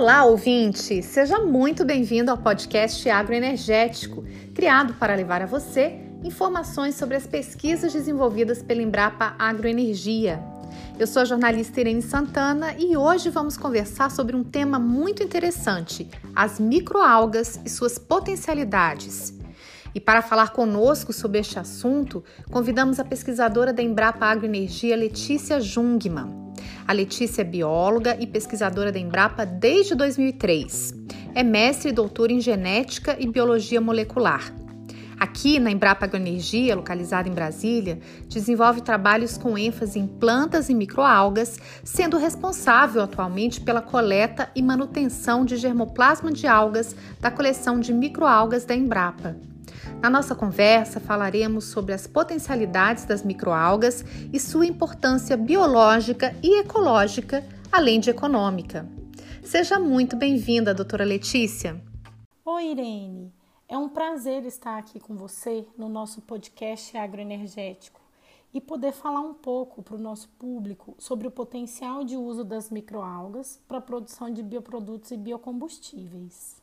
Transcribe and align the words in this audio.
Olá, 0.00 0.24
ouvinte! 0.24 1.02
Seja 1.02 1.40
muito 1.40 1.84
bem-vindo 1.84 2.30
ao 2.30 2.38
podcast 2.38 3.10
Agroenergético, 3.10 4.22
criado 4.54 4.94
para 4.94 5.12
levar 5.12 5.42
a 5.42 5.46
você 5.46 5.98
informações 6.22 6.94
sobre 6.94 7.16
as 7.16 7.26
pesquisas 7.26 7.92
desenvolvidas 7.92 8.62
pela 8.62 8.80
Embrapa 8.80 9.34
Agroenergia. 9.36 10.40
Eu 10.96 11.04
sou 11.04 11.22
a 11.22 11.24
jornalista 11.24 11.80
Irene 11.80 12.00
Santana 12.00 12.76
e 12.78 12.96
hoje 12.96 13.28
vamos 13.28 13.56
conversar 13.56 14.08
sobre 14.12 14.36
um 14.36 14.44
tema 14.44 14.78
muito 14.78 15.20
interessante: 15.20 16.08
as 16.32 16.60
microalgas 16.60 17.58
e 17.64 17.68
suas 17.68 17.98
potencialidades. 17.98 19.37
E 19.94 20.00
para 20.00 20.22
falar 20.22 20.50
conosco 20.50 21.12
sobre 21.12 21.38
este 21.38 21.58
assunto, 21.58 22.22
convidamos 22.50 23.00
a 23.00 23.04
pesquisadora 23.04 23.72
da 23.72 23.82
Embrapa 23.82 24.26
Agroenergia, 24.26 24.96
Letícia 24.96 25.60
Jungmann. 25.60 26.48
A 26.86 26.92
Letícia 26.92 27.42
é 27.42 27.44
bióloga 27.44 28.16
e 28.20 28.26
pesquisadora 28.26 28.90
da 28.92 28.98
Embrapa 28.98 29.44
desde 29.44 29.94
2003. 29.94 30.94
É 31.34 31.42
mestre 31.42 31.90
e 31.90 31.92
doutora 31.92 32.32
em 32.32 32.40
genética 32.40 33.16
e 33.18 33.26
biologia 33.26 33.80
molecular. 33.80 34.52
Aqui 35.18 35.58
na 35.58 35.70
Embrapa 35.70 36.06
Agroenergia, 36.06 36.76
localizada 36.76 37.28
em 37.28 37.32
Brasília, 37.32 37.98
desenvolve 38.28 38.82
trabalhos 38.82 39.36
com 39.36 39.58
ênfase 39.58 39.98
em 39.98 40.06
plantas 40.06 40.68
e 40.68 40.74
microalgas, 40.74 41.58
sendo 41.82 42.16
responsável 42.16 43.02
atualmente 43.02 43.60
pela 43.60 43.82
coleta 43.82 44.48
e 44.54 44.62
manutenção 44.62 45.44
de 45.44 45.56
germoplasma 45.56 46.30
de 46.30 46.46
algas 46.46 46.94
da 47.20 47.32
coleção 47.32 47.80
de 47.80 47.92
microalgas 47.92 48.64
da 48.64 48.76
Embrapa. 48.76 49.36
Na 50.00 50.08
nossa 50.08 50.32
conversa, 50.32 51.00
falaremos 51.00 51.64
sobre 51.64 51.92
as 51.92 52.06
potencialidades 52.06 53.04
das 53.04 53.24
microalgas 53.24 54.04
e 54.32 54.38
sua 54.38 54.64
importância 54.64 55.36
biológica 55.36 56.36
e 56.40 56.60
ecológica, 56.60 57.44
além 57.72 57.98
de 57.98 58.08
econômica. 58.08 58.88
Seja 59.42 59.76
muito 59.80 60.14
bem-vinda, 60.14 60.72
doutora 60.72 61.04
Letícia. 61.04 61.82
Oi, 62.44 62.70
Irene. 62.70 63.34
É 63.68 63.76
um 63.76 63.88
prazer 63.88 64.46
estar 64.46 64.78
aqui 64.78 65.00
com 65.00 65.16
você 65.16 65.66
no 65.76 65.88
nosso 65.88 66.22
podcast 66.22 66.96
agroenergético 66.96 68.00
e 68.54 68.60
poder 68.60 68.92
falar 68.92 69.20
um 69.20 69.34
pouco 69.34 69.82
para 69.82 69.96
o 69.96 70.00
nosso 70.00 70.28
público 70.38 70.94
sobre 70.96 71.26
o 71.26 71.30
potencial 71.30 72.04
de 72.04 72.16
uso 72.16 72.44
das 72.44 72.70
microalgas 72.70 73.60
para 73.66 73.78
a 73.78 73.82
produção 73.82 74.30
de 74.32 74.44
bioprodutos 74.44 75.10
e 75.10 75.16
biocombustíveis. 75.16 76.57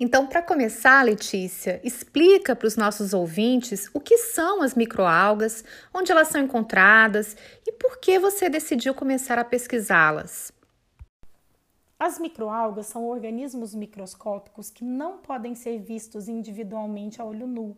Então, 0.00 0.28
para 0.28 0.40
começar, 0.40 1.04
Letícia, 1.04 1.80
explica 1.82 2.54
para 2.54 2.68
os 2.68 2.76
nossos 2.76 3.12
ouvintes 3.12 3.90
o 3.92 3.98
que 3.98 4.16
são 4.16 4.62
as 4.62 4.76
microalgas, 4.76 5.64
onde 5.92 6.12
elas 6.12 6.28
são 6.28 6.40
encontradas 6.40 7.36
e 7.66 7.72
por 7.72 7.98
que 7.98 8.16
você 8.16 8.48
decidiu 8.48 8.94
começar 8.94 9.40
a 9.40 9.44
pesquisá-las. 9.44 10.52
As 11.98 12.16
microalgas 12.16 12.86
são 12.86 13.08
organismos 13.08 13.74
microscópicos 13.74 14.70
que 14.70 14.84
não 14.84 15.18
podem 15.18 15.56
ser 15.56 15.80
vistos 15.80 16.28
individualmente 16.28 17.20
a 17.20 17.24
olho 17.24 17.48
nu 17.48 17.76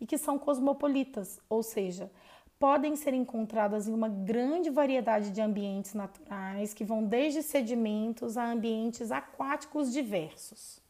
e 0.00 0.06
que 0.06 0.16
são 0.16 0.38
cosmopolitas, 0.38 1.40
ou 1.48 1.64
seja, 1.64 2.08
podem 2.60 2.94
ser 2.94 3.12
encontradas 3.12 3.88
em 3.88 3.92
uma 3.92 4.08
grande 4.08 4.70
variedade 4.70 5.32
de 5.32 5.40
ambientes 5.40 5.94
naturais 5.94 6.72
que 6.72 6.84
vão 6.84 7.02
desde 7.02 7.42
sedimentos 7.42 8.36
a 8.36 8.52
ambientes 8.52 9.10
aquáticos 9.10 9.92
diversos. 9.92 10.85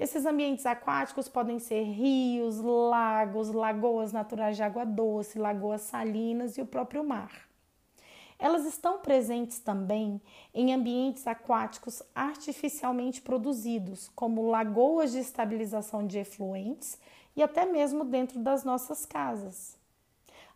Esses 0.00 0.24
ambientes 0.24 0.64
aquáticos 0.64 1.28
podem 1.28 1.58
ser 1.58 1.82
rios, 1.82 2.58
lagos, 2.58 3.50
lagoas 3.50 4.14
naturais 4.14 4.56
de 4.56 4.62
água 4.62 4.86
doce, 4.86 5.38
lagoas 5.38 5.82
salinas 5.82 6.56
e 6.56 6.62
o 6.62 6.66
próprio 6.66 7.04
mar. 7.04 7.30
Elas 8.38 8.64
estão 8.64 9.00
presentes 9.00 9.58
também 9.58 10.18
em 10.54 10.72
ambientes 10.72 11.26
aquáticos 11.26 12.02
artificialmente 12.14 13.20
produzidos, 13.20 14.10
como 14.14 14.48
lagoas 14.48 15.12
de 15.12 15.18
estabilização 15.18 16.06
de 16.06 16.18
efluentes 16.18 16.98
e 17.36 17.42
até 17.42 17.66
mesmo 17.66 18.02
dentro 18.02 18.38
das 18.38 18.64
nossas 18.64 19.04
casas. 19.04 19.79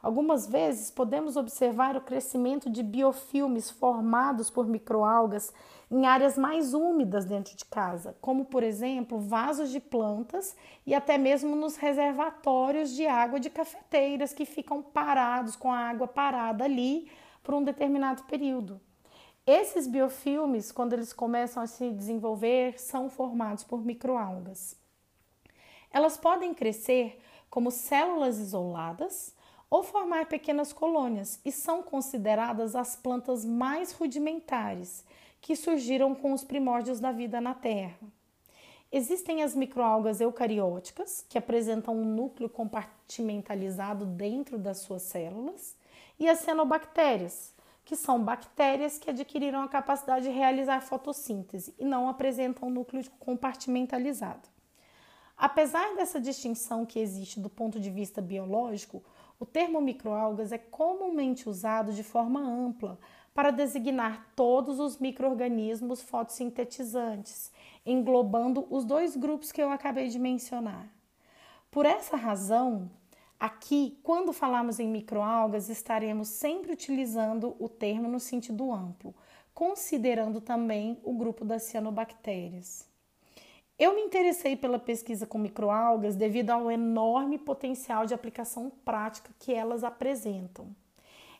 Algumas 0.04 0.46
vezes 0.46 0.90
podemos 0.90 1.34
observar 1.34 1.96
o 1.96 2.00
crescimento 2.02 2.68
de 2.68 2.82
biofilmes 2.82 3.70
formados 3.70 4.50
por 4.50 4.66
microalgas 4.66 5.50
em 5.90 6.04
áreas 6.04 6.36
mais 6.36 6.74
úmidas 6.74 7.24
dentro 7.24 7.56
de 7.56 7.64
casa, 7.64 8.14
como 8.20 8.44
por 8.44 8.62
exemplo 8.62 9.18
vasos 9.18 9.70
de 9.70 9.80
plantas 9.80 10.54
e 10.84 10.94
até 10.94 11.16
mesmo 11.16 11.56
nos 11.56 11.76
reservatórios 11.76 12.90
de 12.94 13.06
água 13.06 13.40
de 13.40 13.48
cafeteiras 13.48 14.34
que 14.34 14.44
ficam 14.44 14.82
parados 14.82 15.56
com 15.56 15.72
a 15.72 15.78
água 15.78 16.06
parada 16.06 16.64
ali 16.64 17.10
por 17.42 17.54
um 17.54 17.64
determinado 17.64 18.24
período. 18.24 18.78
Esses 19.46 19.86
biofilmes, 19.86 20.70
quando 20.70 20.92
eles 20.92 21.14
começam 21.14 21.62
a 21.62 21.66
se 21.66 21.90
desenvolver, 21.90 22.78
são 22.78 23.08
formados 23.08 23.64
por 23.64 23.82
microalgas. 23.82 24.76
Elas 25.90 26.18
podem 26.18 26.52
crescer 26.52 27.18
como 27.48 27.70
células 27.70 28.36
isoladas 28.36 29.32
ou 29.68 29.82
formar 29.82 30.26
pequenas 30.26 30.72
colônias 30.72 31.40
e 31.44 31.52
são 31.52 31.82
consideradas 31.82 32.76
as 32.76 32.96
plantas 32.96 33.44
mais 33.44 33.92
rudimentares 33.92 35.04
que 35.40 35.56
surgiram 35.56 36.14
com 36.14 36.32
os 36.32 36.42
primórdios 36.42 37.00
da 37.00 37.12
vida 37.12 37.40
na 37.40 37.54
Terra. 37.54 37.98
Existem 38.90 39.42
as 39.42 39.54
microalgas 39.54 40.20
eucarióticas, 40.20 41.26
que 41.28 41.36
apresentam 41.36 41.96
um 41.96 42.04
núcleo 42.04 42.48
compartimentalizado 42.48 44.06
dentro 44.06 44.56
das 44.56 44.78
suas 44.78 45.02
células, 45.02 45.76
e 46.18 46.28
as 46.28 46.38
cianobactérias, 46.38 47.52
que 47.84 47.96
são 47.96 48.22
bactérias 48.22 48.96
que 48.96 49.10
adquiriram 49.10 49.60
a 49.62 49.68
capacidade 49.68 50.26
de 50.26 50.30
realizar 50.30 50.80
fotossíntese 50.80 51.74
e 51.78 51.84
não 51.84 52.08
apresentam 52.08 52.70
núcleo 52.70 53.04
compartimentalizado. 53.18 54.48
Apesar 55.36 55.94
dessa 55.96 56.20
distinção 56.20 56.86
que 56.86 56.98
existe 56.98 57.40
do 57.40 57.50
ponto 57.50 57.80
de 57.80 57.90
vista 57.90 58.22
biológico, 58.22 59.02
o 59.38 59.44
termo 59.44 59.80
microalgas 59.80 60.52
é 60.52 60.58
comumente 60.58 61.48
usado 61.48 61.92
de 61.92 62.02
forma 62.02 62.40
ampla 62.40 62.98
para 63.34 63.50
designar 63.50 64.32
todos 64.36 64.78
os 64.78 64.98
microorganismos 64.98 66.00
fotossintetizantes, 66.02 67.50
englobando 67.84 68.66
os 68.70 68.84
dois 68.84 69.16
grupos 69.16 69.50
que 69.50 69.60
eu 69.60 69.70
acabei 69.70 70.08
de 70.08 70.18
mencionar. 70.18 70.88
Por 71.68 71.84
essa 71.84 72.16
razão, 72.16 72.88
aqui, 73.38 73.98
quando 74.04 74.32
falamos 74.32 74.78
em 74.78 74.86
microalgas, 74.86 75.68
estaremos 75.68 76.28
sempre 76.28 76.72
utilizando 76.72 77.56
o 77.58 77.68
termo 77.68 78.08
no 78.08 78.20
sentido 78.20 78.72
amplo, 78.72 79.12
considerando 79.52 80.40
também 80.40 81.00
o 81.02 81.12
grupo 81.12 81.44
das 81.44 81.64
cianobactérias. 81.64 82.93
Eu 83.76 83.92
me 83.92 84.02
interessei 84.02 84.54
pela 84.54 84.78
pesquisa 84.78 85.26
com 85.26 85.36
microalgas 85.36 86.14
devido 86.14 86.50
ao 86.50 86.70
enorme 86.70 87.38
potencial 87.38 88.06
de 88.06 88.14
aplicação 88.14 88.70
prática 88.84 89.32
que 89.40 89.52
elas 89.52 89.82
apresentam. 89.82 90.68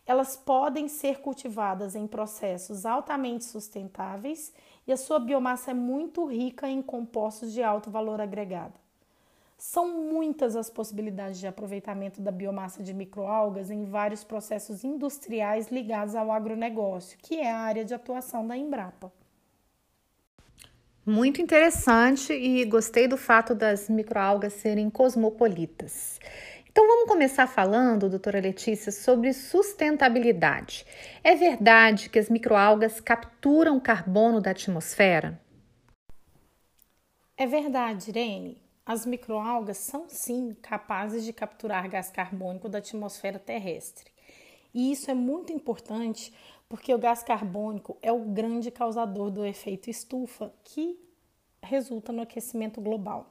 Elas 0.05 0.37
podem 0.37 0.89
ser 0.89 1.21
cultivadas 1.21 1.95
em 1.95 2.09
processos 2.09 2.85
altamente 2.85 3.45
sustentáveis 3.45 4.53
e 4.85 4.93
a 4.93 4.97
sua 4.97 5.21
biomassa 5.21 5.71
é 5.71 5.75
muito 5.75 6.27
rica 6.27 6.69
em 6.69 6.83
compostos 6.83 7.53
de 7.53 7.63
alto 7.63 7.89
valor 7.89 8.21
agregado. 8.21 8.75
São 9.57 10.03
muitas 10.03 10.57
as 10.57 10.69
possibilidades 10.69 11.39
de 11.39 11.47
aproveitamento 11.47 12.21
da 12.21 12.33
biomassa 12.33 12.83
de 12.83 12.93
microalgas 12.93 13.71
em 13.71 13.85
vários 13.85 14.25
processos 14.25 14.83
industriais 14.83 15.69
ligados 15.69 16.17
ao 16.17 16.33
agronegócio, 16.33 17.17
que 17.17 17.37
é 17.37 17.53
a 17.53 17.61
área 17.61 17.85
de 17.85 17.95
atuação 17.95 18.45
da 18.45 18.57
Embrapa. 18.57 19.13
Muito 21.07 21.43
interessante 21.43 22.33
e 22.33 22.65
gostei 22.65 23.07
do 23.07 23.19
fato 23.19 23.55
das 23.55 23.91
microalgas 23.91 24.55
serem 24.55 24.89
cosmopolitas. 24.89 26.19
Então 26.67 26.87
vamos 26.87 27.07
começar 27.07 27.47
falando, 27.47 28.09
doutora 28.09 28.41
Letícia, 28.41 28.91
sobre 28.91 29.35
sustentabilidade. 29.35 30.87
É 31.23 31.35
verdade 31.35 32.09
que 32.09 32.19
as 32.19 32.31
microalgas 32.31 33.01
capturam 33.01 33.79
carbono 33.79 34.41
da 34.41 34.53
atmosfera? 34.53 35.39
É 37.37 37.47
verdade, 37.47 38.09
Irene. 38.09 38.63
As 38.87 39.05
microalgas 39.05 39.77
são 39.77 40.07
sim 40.09 40.57
capazes 40.63 41.23
de 41.23 41.35
capturar 41.35 41.87
gás 41.89 42.09
carbônico 42.09 42.69
da 42.69 42.79
atmosfera 42.79 43.39
terrestre. 43.39 44.11
E 44.73 44.91
isso 44.91 45.11
é 45.11 45.15
muito 45.15 45.53
importante 45.53 46.33
porque 46.75 46.93
o 46.93 46.99
gás 46.99 47.23
carbônico 47.23 47.97
é 48.03 48.11
o 48.11 48.19
grande 48.19 48.69
causador 48.69 49.31
do 49.31 49.45
efeito 49.45 49.89
estufa 49.89 50.53
que 50.65 50.99
resulta 51.63 52.13
no 52.13 52.23
aquecimento 52.23 52.81
global. 52.81 53.31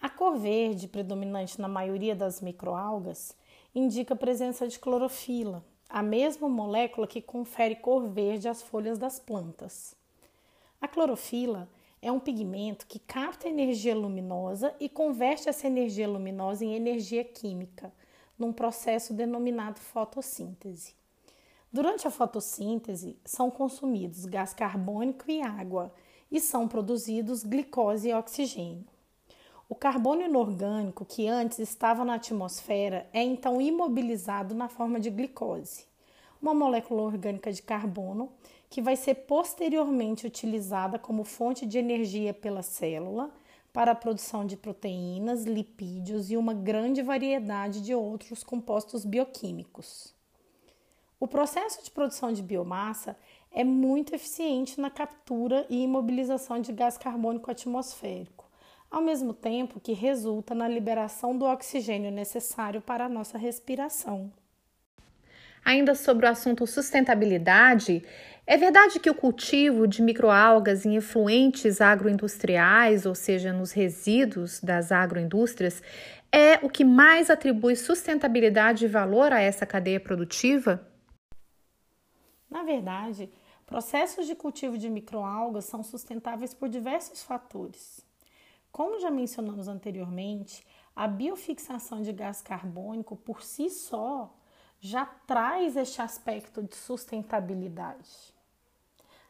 A 0.00 0.10
cor 0.10 0.36
verde, 0.36 0.88
predominante 0.88 1.60
na 1.60 1.68
maioria 1.68 2.16
das 2.16 2.40
microalgas, 2.40 3.36
indica 3.72 4.14
a 4.14 4.16
presença 4.16 4.66
de 4.66 4.76
clorofila, 4.76 5.64
a 5.88 6.02
mesma 6.02 6.48
molécula 6.48 7.06
que 7.06 7.22
confere 7.22 7.76
cor 7.76 8.08
verde 8.08 8.48
às 8.48 8.60
folhas 8.60 8.98
das 8.98 9.20
plantas. 9.20 9.94
A 10.80 10.88
clorofila 10.88 11.68
é 12.02 12.10
um 12.10 12.18
pigmento 12.18 12.88
que 12.88 12.98
capta 12.98 13.48
energia 13.48 13.94
luminosa 13.94 14.74
e 14.80 14.88
converte 14.88 15.48
essa 15.48 15.68
energia 15.68 16.08
luminosa 16.08 16.64
em 16.64 16.74
energia 16.74 17.22
química, 17.22 17.92
num 18.36 18.52
processo 18.52 19.14
denominado 19.14 19.78
fotossíntese. 19.78 21.00
Durante 21.72 22.06
a 22.06 22.10
fotossíntese, 22.10 23.16
são 23.24 23.50
consumidos 23.50 24.26
gás 24.26 24.52
carbônico 24.52 25.30
e 25.30 25.40
água 25.40 25.90
e 26.30 26.38
são 26.38 26.68
produzidos 26.68 27.42
glicose 27.44 28.10
e 28.10 28.14
oxigênio. 28.14 28.84
O 29.70 29.74
carbono 29.74 30.20
inorgânico, 30.20 31.02
que 31.06 31.26
antes 31.26 31.58
estava 31.58 32.04
na 32.04 32.16
atmosfera, 32.16 33.08
é 33.10 33.22
então 33.22 33.58
imobilizado 33.58 34.54
na 34.54 34.68
forma 34.68 35.00
de 35.00 35.08
glicose, 35.08 35.86
uma 36.42 36.52
molécula 36.52 37.04
orgânica 37.04 37.50
de 37.50 37.62
carbono 37.62 38.30
que 38.68 38.82
vai 38.82 38.94
ser 38.94 39.14
posteriormente 39.14 40.26
utilizada 40.26 40.98
como 40.98 41.24
fonte 41.24 41.64
de 41.64 41.78
energia 41.78 42.34
pela 42.34 42.62
célula 42.62 43.30
para 43.72 43.92
a 43.92 43.94
produção 43.94 44.44
de 44.44 44.58
proteínas, 44.58 45.44
lipídios 45.44 46.30
e 46.30 46.36
uma 46.36 46.52
grande 46.52 47.00
variedade 47.00 47.80
de 47.80 47.94
outros 47.94 48.44
compostos 48.44 49.06
bioquímicos. 49.06 50.11
O 51.22 51.28
processo 51.28 51.84
de 51.84 51.88
produção 51.88 52.32
de 52.32 52.42
biomassa 52.42 53.16
é 53.52 53.62
muito 53.62 54.12
eficiente 54.12 54.80
na 54.80 54.90
captura 54.90 55.64
e 55.70 55.84
imobilização 55.84 56.60
de 56.60 56.72
gás 56.72 56.98
carbônico 56.98 57.48
atmosférico, 57.48 58.50
ao 58.90 59.00
mesmo 59.00 59.32
tempo 59.32 59.78
que 59.78 59.92
resulta 59.92 60.52
na 60.52 60.66
liberação 60.66 61.38
do 61.38 61.44
oxigênio 61.44 62.10
necessário 62.10 62.82
para 62.82 63.04
a 63.04 63.08
nossa 63.08 63.38
respiração. 63.38 64.32
Ainda 65.64 65.94
sobre 65.94 66.26
o 66.26 66.28
assunto 66.28 66.66
sustentabilidade, 66.66 68.02
é 68.44 68.56
verdade 68.56 68.98
que 68.98 69.08
o 69.08 69.14
cultivo 69.14 69.86
de 69.86 70.02
microalgas 70.02 70.84
em 70.84 70.96
efluentes 70.96 71.80
agroindustriais, 71.80 73.06
ou 73.06 73.14
seja, 73.14 73.52
nos 73.52 73.70
resíduos 73.70 74.58
das 74.60 74.90
agroindústrias, 74.90 75.84
é 76.32 76.58
o 76.66 76.68
que 76.68 76.84
mais 76.84 77.30
atribui 77.30 77.76
sustentabilidade 77.76 78.86
e 78.86 78.88
valor 78.88 79.32
a 79.32 79.40
essa 79.40 79.64
cadeia 79.64 80.00
produtiva? 80.00 80.84
Na 82.52 82.62
verdade, 82.62 83.32
processos 83.64 84.26
de 84.26 84.34
cultivo 84.34 84.76
de 84.76 84.90
microalgas 84.90 85.64
são 85.64 85.82
sustentáveis 85.82 86.52
por 86.52 86.68
diversos 86.68 87.22
fatores. 87.22 88.04
Como 88.70 89.00
já 89.00 89.10
mencionamos 89.10 89.68
anteriormente, 89.68 90.62
a 90.94 91.08
biofixação 91.08 92.02
de 92.02 92.12
gás 92.12 92.42
carbônico 92.42 93.16
por 93.16 93.42
si 93.42 93.70
só 93.70 94.30
já 94.78 95.06
traz 95.06 95.78
este 95.78 96.02
aspecto 96.02 96.62
de 96.62 96.76
sustentabilidade. 96.76 98.34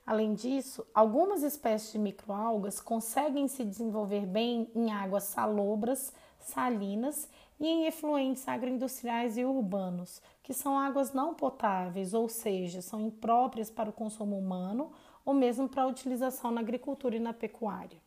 Além 0.05 0.35
disso, 0.35 0.85
algumas 0.93 1.45
espécies 1.45 1.93
de 1.93 2.01
microalgas 2.01 2.81
conseguem 2.81 3.47
se 3.47 3.65
desenvolver 3.65 4.27
bem 4.27 4.69
em 4.75 4.91
águas 4.91 5.25
salobras, 5.25 6.13
salinas 6.41 7.29
e 7.61 7.69
em 7.69 7.87
efluentes 7.87 8.49
agroindustriais 8.49 9.39
e 9.39 9.45
urbanos, 9.45 10.21
que 10.43 10.53
são 10.53 10.79
águas 10.79 11.13
não 11.13 11.35
potáveis, 11.35 12.15
ou 12.15 12.29
seja, 12.29 12.83
são 12.83 13.01
impróprias 13.01 13.71
para 13.71 13.91
o 13.91 13.93
consumo 13.93 14.37
humano 14.37 14.93
ou 15.25 15.33
mesmo 15.33 15.69
para 15.69 15.83
a 15.83 15.87
utilização 15.87 16.51
na 16.51 16.61
agricultura 16.61 17.17
e 17.17 17.21
na 17.21 17.33
pecuária. 17.33 18.01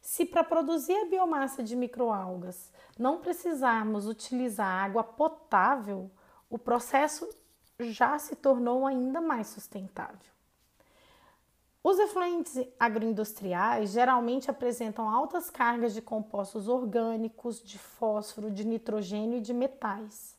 Se 0.00 0.24
para 0.24 0.42
produzir 0.42 0.94
a 0.94 1.06
biomassa 1.06 1.62
de 1.62 1.76
microalgas 1.76 2.72
não 2.98 3.20
precisarmos 3.20 4.06
utilizar 4.06 4.84
água 4.84 5.04
potável, 5.04 6.10
o 6.50 6.58
processo 6.58 7.28
já 7.80 8.18
se 8.18 8.36
tornou 8.36 8.86
ainda 8.86 9.20
mais 9.20 9.48
sustentável. 9.48 10.32
Os 11.84 11.98
efluentes 11.98 12.64
agroindustriais 12.78 13.90
geralmente 13.90 14.48
apresentam 14.48 15.08
altas 15.10 15.50
cargas 15.50 15.92
de 15.92 16.00
compostos 16.00 16.68
orgânicos, 16.68 17.60
de 17.60 17.76
fósforo, 17.76 18.52
de 18.52 18.64
nitrogênio 18.64 19.38
e 19.38 19.40
de 19.40 19.52
metais. 19.52 20.36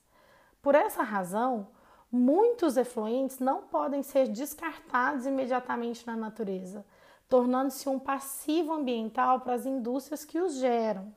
Por 0.63 0.74
essa 0.74 1.04
razão, 1.04 1.68
muitos 2.12 2.75
efluentes 2.75 3.38
não 3.38 3.62
podem 3.62 4.01
ser 4.01 4.27
descartados 4.27 5.27
imediatamente 5.27 6.07
na 6.07 6.15
natureza, 6.15 6.83
tornando-se 7.30 7.88
um 7.88 8.00
passivo 8.00 8.74
ambiental 8.74 9.42
para 9.42 9.54
as 9.54 9.68
indústrias 9.68 10.25
que 10.25 10.39
os 10.39 10.56
geram. 10.56 11.13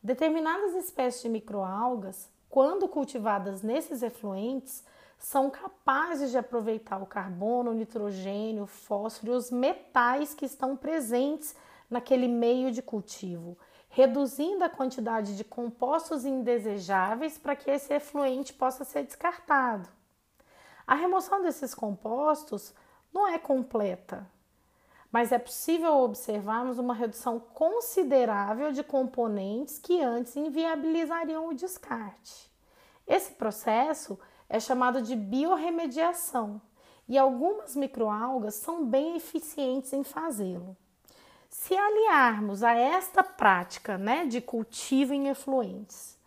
Determinadas 0.00 0.74
espécies 0.74 1.22
de 1.22 1.28
microalgas 1.28 2.30
quando 2.52 2.86
cultivadas 2.86 3.62
nesses 3.62 4.02
efluentes, 4.02 4.84
são 5.18 5.48
capazes 5.48 6.30
de 6.30 6.36
aproveitar 6.36 7.00
o 7.00 7.06
carbono, 7.06 7.70
o 7.70 7.74
nitrogênio, 7.74 8.64
o 8.64 8.66
fósforo 8.66 9.32
e 9.32 9.34
os 9.34 9.50
metais 9.50 10.34
que 10.34 10.44
estão 10.44 10.76
presentes 10.76 11.56
naquele 11.88 12.28
meio 12.28 12.70
de 12.70 12.82
cultivo, 12.82 13.56
reduzindo 13.94 14.64
a 14.64 14.70
quantidade 14.70 15.36
de 15.36 15.44
compostos 15.44 16.24
indesejáveis 16.24 17.36
para 17.36 17.54
que 17.54 17.70
esse 17.70 17.92
efluente 17.92 18.54
possa 18.54 18.84
ser 18.84 19.04
descartado. 19.04 19.86
A 20.86 20.94
remoção 20.94 21.42
desses 21.42 21.74
compostos 21.74 22.74
não 23.12 23.28
é 23.28 23.38
completa, 23.38 24.26
mas 25.10 25.30
é 25.30 25.38
possível 25.38 25.98
observarmos 25.98 26.78
uma 26.78 26.94
redução 26.94 27.38
considerável 27.38 28.72
de 28.72 28.82
componentes 28.82 29.78
que 29.78 30.00
antes 30.00 30.36
inviabilizariam 30.36 31.48
o 31.48 31.54
descarte. 31.54 32.50
Esse 33.06 33.32
processo 33.32 34.18
é 34.48 34.58
chamado 34.58 35.02
de 35.02 35.14
biorremediação 35.14 36.62
e 37.06 37.18
algumas 37.18 37.76
microalgas 37.76 38.54
são 38.54 38.86
bem 38.86 39.16
eficientes 39.16 39.92
em 39.92 40.02
fazê-lo. 40.02 40.74
Se 41.52 41.76
aliarmos 41.76 42.62
a 42.62 42.72
esta 42.72 43.22
prática 43.22 43.98
né, 43.98 44.24
de 44.24 44.40
cultivo 44.40 45.12
em 45.12 45.28
efluentes 45.28 46.18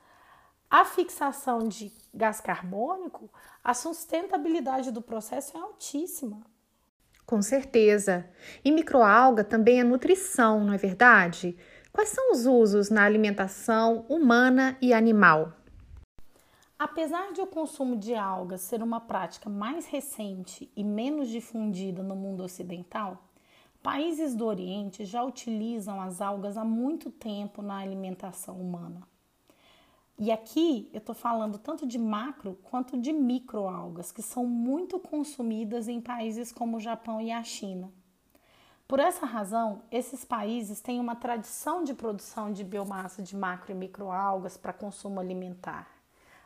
a 0.69 0.83
fixação 0.83 1.67
de 1.67 1.91
gás 2.13 2.39
carbônico, 2.41 3.29
a 3.63 3.73
sustentabilidade 3.73 4.91
do 4.91 5.01
processo 5.01 5.57
é 5.57 5.59
altíssima. 5.59 6.41
Com 7.25 7.41
certeza. 7.41 8.29
E 8.63 8.71
microalga 8.71 9.43
também 9.43 9.79
é 9.79 9.83
nutrição, 9.83 10.63
não 10.63 10.73
é 10.73 10.77
verdade? 10.77 11.57
Quais 11.91 12.09
são 12.09 12.31
os 12.31 12.45
usos 12.45 12.89
na 12.89 13.03
alimentação 13.03 14.05
humana 14.09 14.77
e 14.81 14.93
animal? 14.93 15.53
Apesar 16.77 17.31
de 17.31 17.41
o 17.41 17.47
consumo 17.47 17.95
de 17.95 18.13
algas 18.13 18.61
ser 18.61 18.83
uma 18.83 18.99
prática 18.99 19.49
mais 19.49 19.87
recente 19.87 20.71
e 20.75 20.83
menos 20.83 21.29
difundida 21.29 22.03
no 22.03 22.15
mundo 22.15 22.43
ocidental, 22.43 23.23
países 23.85 24.33
do 24.33 24.47
Oriente 24.47 25.05
já 25.05 25.23
utilizam 25.23 26.01
as 26.01 26.19
algas 26.19 26.57
há 26.57 26.65
muito 26.65 27.11
tempo 27.11 27.61
na 27.61 27.77
alimentação 27.77 28.59
humana. 28.59 29.07
E 30.17 30.31
aqui 30.31 30.89
eu 30.91 30.97
estou 30.97 31.13
falando 31.13 31.59
tanto 31.59 31.85
de 31.85 31.99
macro 31.99 32.57
quanto 32.63 32.97
de 32.97 33.13
microalgas, 33.13 34.11
que 34.11 34.23
são 34.23 34.43
muito 34.43 34.97
consumidas 34.97 35.87
em 35.87 36.01
países 36.01 36.51
como 36.51 36.77
o 36.77 36.79
Japão 36.79 37.21
e 37.21 37.31
a 37.31 37.43
China. 37.43 37.91
Por 38.87 38.99
essa 38.99 39.23
razão, 39.23 39.83
esses 39.91 40.25
países 40.25 40.81
têm 40.81 40.99
uma 40.99 41.15
tradição 41.15 41.83
de 41.83 41.93
produção 41.93 42.51
de 42.51 42.63
biomassa 42.63 43.21
de 43.21 43.35
macro 43.35 43.71
e 43.71 43.75
microalgas 43.75 44.57
para 44.57 44.73
consumo 44.73 45.19
alimentar. 45.19 45.87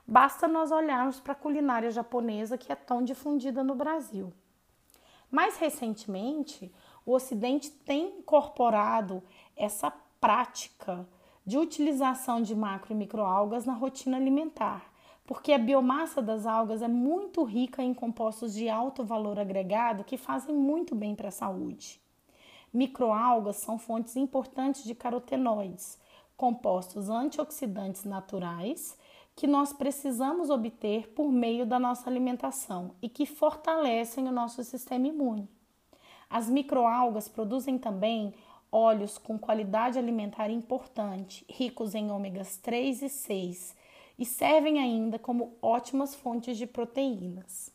Basta 0.05 0.45
nós 0.45 0.71
olharmos 0.71 1.21
para 1.21 1.31
a 1.31 1.37
culinária 1.37 1.89
japonesa 1.89 2.57
que 2.57 2.69
é 2.69 2.75
tão 2.75 3.01
difundida 3.01 3.63
no 3.63 3.75
Brasil. 3.75 4.33
Mais 5.31 5.57
recentemente, 5.57 6.73
o 7.09 7.15
Ocidente 7.15 7.71
tem 7.71 8.19
incorporado 8.19 9.23
essa 9.57 9.91
prática 10.21 11.07
de 11.43 11.57
utilização 11.57 12.39
de 12.39 12.55
macro 12.55 12.93
e 12.93 12.95
microalgas 12.95 13.65
na 13.65 13.73
rotina 13.73 14.15
alimentar, 14.15 14.93
porque 15.25 15.51
a 15.51 15.57
biomassa 15.57 16.21
das 16.21 16.45
algas 16.45 16.83
é 16.83 16.87
muito 16.87 17.43
rica 17.43 17.81
em 17.81 17.95
compostos 17.95 18.53
de 18.53 18.69
alto 18.69 19.03
valor 19.03 19.39
agregado 19.39 20.03
que 20.03 20.17
fazem 20.17 20.53
muito 20.53 20.93
bem 20.93 21.15
para 21.15 21.29
a 21.29 21.31
saúde. 21.31 21.99
Microalgas 22.71 23.55
são 23.55 23.79
fontes 23.79 24.15
importantes 24.15 24.83
de 24.83 24.93
carotenoides, 24.93 25.97
compostos 26.37 27.09
antioxidantes 27.09 28.03
naturais 28.03 28.95
que 29.35 29.47
nós 29.47 29.73
precisamos 29.73 30.51
obter 30.51 31.09
por 31.13 31.31
meio 31.31 31.65
da 31.65 31.79
nossa 31.79 32.07
alimentação 32.07 32.91
e 33.01 33.09
que 33.09 33.25
fortalecem 33.25 34.27
o 34.27 34.31
nosso 34.31 34.63
sistema 34.63 35.07
imune. 35.07 35.49
As 36.29 36.48
microalgas 36.48 37.27
produzem 37.27 37.79
também 37.79 38.36
óleos 38.71 39.17
com 39.17 39.39
qualidade 39.39 39.98
alimentar 39.98 40.50
importante, 40.51 41.43
ricos 41.50 41.95
em 41.95 42.12
ômegas 42.12 42.57
3 42.57 43.01
e 43.01 43.09
6, 43.09 43.75
e 44.17 44.25
servem 44.25 44.79
ainda 44.79 45.17
como 45.17 45.57
ótimas 45.59 46.13
fontes 46.13 46.55
de 46.55 46.67
proteínas. 46.67 47.74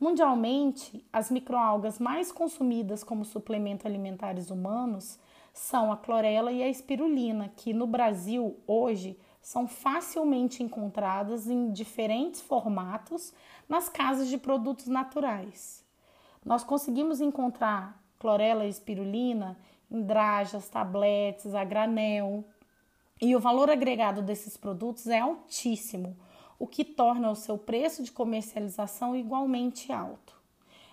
Mundialmente, 0.00 1.06
as 1.12 1.30
microalgas 1.30 2.00
mais 2.00 2.32
consumidas 2.32 3.04
como 3.04 3.24
suplemento 3.24 3.86
alimentares 3.86 4.50
humanos 4.50 5.18
são 5.54 5.92
a 5.92 5.96
clorela 5.96 6.50
e 6.50 6.62
a 6.62 6.68
espirulina, 6.68 7.52
que 7.56 7.72
no 7.72 7.86
Brasil 7.86 8.58
hoje 8.66 9.16
são 9.40 9.68
facilmente 9.68 10.60
encontradas 10.60 11.48
em 11.48 11.70
diferentes 11.70 12.40
formatos 12.40 13.32
nas 13.68 13.88
casas 13.88 14.28
de 14.28 14.36
produtos 14.36 14.88
naturais. 14.88 15.85
Nós 16.46 16.62
conseguimos 16.62 17.20
encontrar 17.20 18.00
clorela 18.20 18.64
e 18.64 18.68
espirulina 18.68 19.58
em 19.90 20.00
drajas, 20.00 20.68
tabletes, 20.68 21.56
a 21.56 21.64
granel. 21.64 22.44
E 23.20 23.34
o 23.34 23.40
valor 23.40 23.68
agregado 23.68 24.22
desses 24.22 24.56
produtos 24.56 25.08
é 25.08 25.18
altíssimo, 25.18 26.16
o 26.56 26.64
que 26.64 26.84
torna 26.84 27.28
o 27.32 27.34
seu 27.34 27.58
preço 27.58 28.00
de 28.04 28.12
comercialização 28.12 29.16
igualmente 29.16 29.90
alto. 29.90 30.36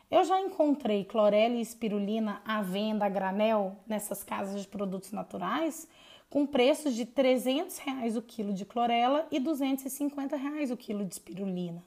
Eu 0.10 0.24
já 0.24 0.40
encontrei 0.42 1.06
clorela 1.06 1.54
e 1.54 1.62
espirulina 1.62 2.42
à 2.44 2.64
venda 2.64 3.06
a 3.06 3.10
granel 3.10 3.76
nessas 3.86 4.24
casas 4.24 4.60
de 4.60 4.68
produtos 4.68 5.12
naturais 5.12 5.88
com 6.32 6.48
preços 6.48 6.96
de 6.96 7.06
300 7.06 7.78
reais 7.78 8.18
o 8.18 8.24
quilo 8.24 8.54
de 8.54 8.66
clorela 8.66 9.28
e 9.30 9.40
250 9.40 10.36
reais 10.36 10.72
o 10.72 10.78
quilo 10.78 11.06
de 11.06 11.14
espirulina. 11.14 11.84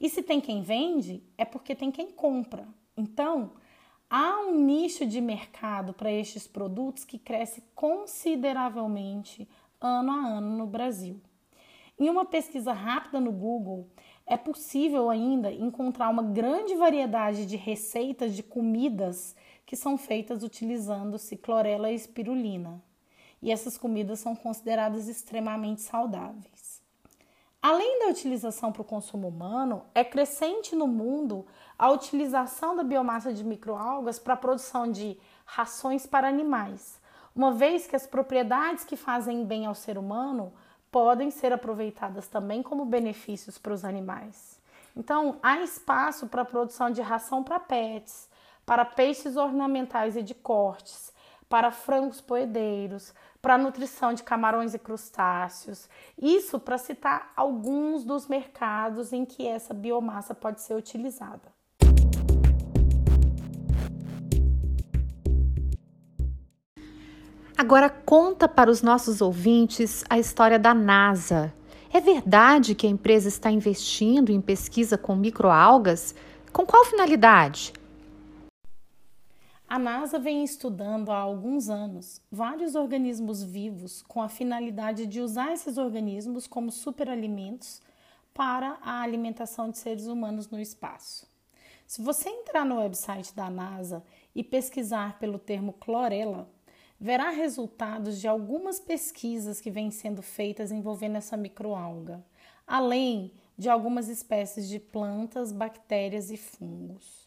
E 0.00 0.08
se 0.08 0.22
tem 0.22 0.40
quem 0.40 0.62
vende, 0.62 1.22
é 1.36 1.44
porque 1.44 1.74
tem 1.74 1.90
quem 1.90 2.10
compra. 2.10 2.66
Então, 2.96 3.52
há 4.08 4.40
um 4.40 4.60
nicho 4.60 5.06
de 5.06 5.20
mercado 5.20 5.92
para 5.92 6.12
estes 6.12 6.46
produtos 6.46 7.04
que 7.04 7.18
cresce 7.18 7.62
consideravelmente 7.74 9.48
ano 9.80 10.12
a 10.12 10.26
ano 10.38 10.56
no 10.56 10.66
Brasil. 10.66 11.20
Em 11.98 12.10
uma 12.10 12.24
pesquisa 12.24 12.72
rápida 12.72 13.20
no 13.20 13.30
Google, 13.30 13.88
é 14.26 14.36
possível 14.36 15.10
ainda 15.10 15.52
encontrar 15.52 16.08
uma 16.08 16.22
grande 16.22 16.74
variedade 16.74 17.46
de 17.46 17.56
receitas 17.56 18.34
de 18.34 18.42
comidas 18.42 19.36
que 19.64 19.76
são 19.76 19.96
feitas 19.96 20.42
utilizando-se 20.42 21.36
clorela 21.36 21.90
e 21.90 21.94
espirulina. 21.94 22.82
E 23.40 23.52
essas 23.52 23.76
comidas 23.78 24.18
são 24.18 24.34
consideradas 24.34 25.06
extremamente 25.06 25.82
saudáveis. 25.82 26.73
Além 27.64 28.00
da 28.00 28.08
utilização 28.08 28.70
para 28.70 28.82
o 28.82 28.84
consumo 28.84 29.26
humano, 29.26 29.86
é 29.94 30.04
crescente 30.04 30.76
no 30.76 30.86
mundo 30.86 31.46
a 31.78 31.90
utilização 31.90 32.76
da 32.76 32.82
biomassa 32.82 33.32
de 33.32 33.42
microalgas 33.42 34.18
para 34.18 34.34
a 34.34 34.36
produção 34.36 34.92
de 34.92 35.18
rações 35.46 36.06
para 36.06 36.28
animais, 36.28 37.00
uma 37.34 37.52
vez 37.52 37.86
que 37.86 37.96
as 37.96 38.06
propriedades 38.06 38.84
que 38.84 38.96
fazem 38.96 39.46
bem 39.46 39.64
ao 39.64 39.74
ser 39.74 39.96
humano 39.96 40.52
podem 40.92 41.30
ser 41.30 41.54
aproveitadas 41.54 42.28
também 42.28 42.62
como 42.62 42.84
benefícios 42.84 43.56
para 43.56 43.72
os 43.72 43.82
animais. 43.82 44.60
Então, 44.94 45.38
há 45.42 45.62
espaço 45.62 46.26
para 46.26 46.42
a 46.42 46.44
produção 46.44 46.90
de 46.90 47.00
ração 47.00 47.42
para 47.42 47.58
pets, 47.58 48.28
para 48.66 48.84
peixes 48.84 49.38
ornamentais 49.38 50.18
e 50.18 50.22
de 50.22 50.34
cortes, 50.34 51.14
para 51.48 51.70
frangos 51.70 52.20
poedeiros, 52.20 53.14
para 53.44 53.58
nutrição 53.58 54.14
de 54.14 54.22
camarões 54.22 54.72
e 54.72 54.78
crustáceos. 54.78 55.86
Isso 56.18 56.58
para 56.58 56.78
citar 56.78 57.30
alguns 57.36 58.02
dos 58.02 58.26
mercados 58.26 59.12
em 59.12 59.26
que 59.26 59.46
essa 59.46 59.74
biomassa 59.74 60.34
pode 60.34 60.62
ser 60.62 60.74
utilizada. 60.74 61.52
Agora 67.54 67.90
conta 67.90 68.48
para 68.48 68.70
os 68.70 68.80
nossos 68.80 69.20
ouvintes 69.20 70.02
a 70.08 70.18
história 70.18 70.58
da 70.58 70.72
NASA. 70.72 71.52
É 71.92 72.00
verdade 72.00 72.74
que 72.74 72.86
a 72.86 72.90
empresa 72.90 73.28
está 73.28 73.50
investindo 73.50 74.32
em 74.32 74.40
pesquisa 74.40 74.96
com 74.96 75.14
microalgas? 75.14 76.14
Com 76.50 76.64
qual 76.64 76.86
finalidade? 76.86 77.74
A 79.66 79.78
NASA 79.78 80.18
vem 80.18 80.44
estudando 80.44 81.10
há 81.10 81.16
alguns 81.16 81.70
anos 81.70 82.20
vários 82.30 82.74
organismos 82.74 83.42
vivos 83.42 84.02
com 84.02 84.22
a 84.22 84.28
finalidade 84.28 85.06
de 85.06 85.20
usar 85.20 85.52
esses 85.52 85.78
organismos 85.78 86.46
como 86.46 86.70
superalimentos 86.70 87.80
para 88.34 88.78
a 88.82 89.00
alimentação 89.00 89.70
de 89.70 89.78
seres 89.78 90.06
humanos 90.06 90.50
no 90.50 90.60
espaço. 90.60 91.26
Se 91.86 92.02
você 92.02 92.28
entrar 92.28 92.64
no 92.64 92.78
website 92.78 93.34
da 93.34 93.48
NASA 93.48 94.04
e 94.34 94.44
pesquisar 94.44 95.18
pelo 95.18 95.38
termo 95.38 95.72
clorela, 95.72 96.48
verá 97.00 97.30
resultados 97.30 98.20
de 98.20 98.28
algumas 98.28 98.78
pesquisas 98.78 99.60
que 99.60 99.70
vêm 99.70 99.90
sendo 99.90 100.22
feitas 100.22 100.70
envolvendo 100.70 101.16
essa 101.16 101.36
microalga, 101.36 102.24
além 102.66 103.32
de 103.56 103.68
algumas 103.68 104.08
espécies 104.08 104.68
de 104.68 104.78
plantas, 104.78 105.52
bactérias 105.52 106.30
e 106.30 106.36
fungos. 106.36 107.23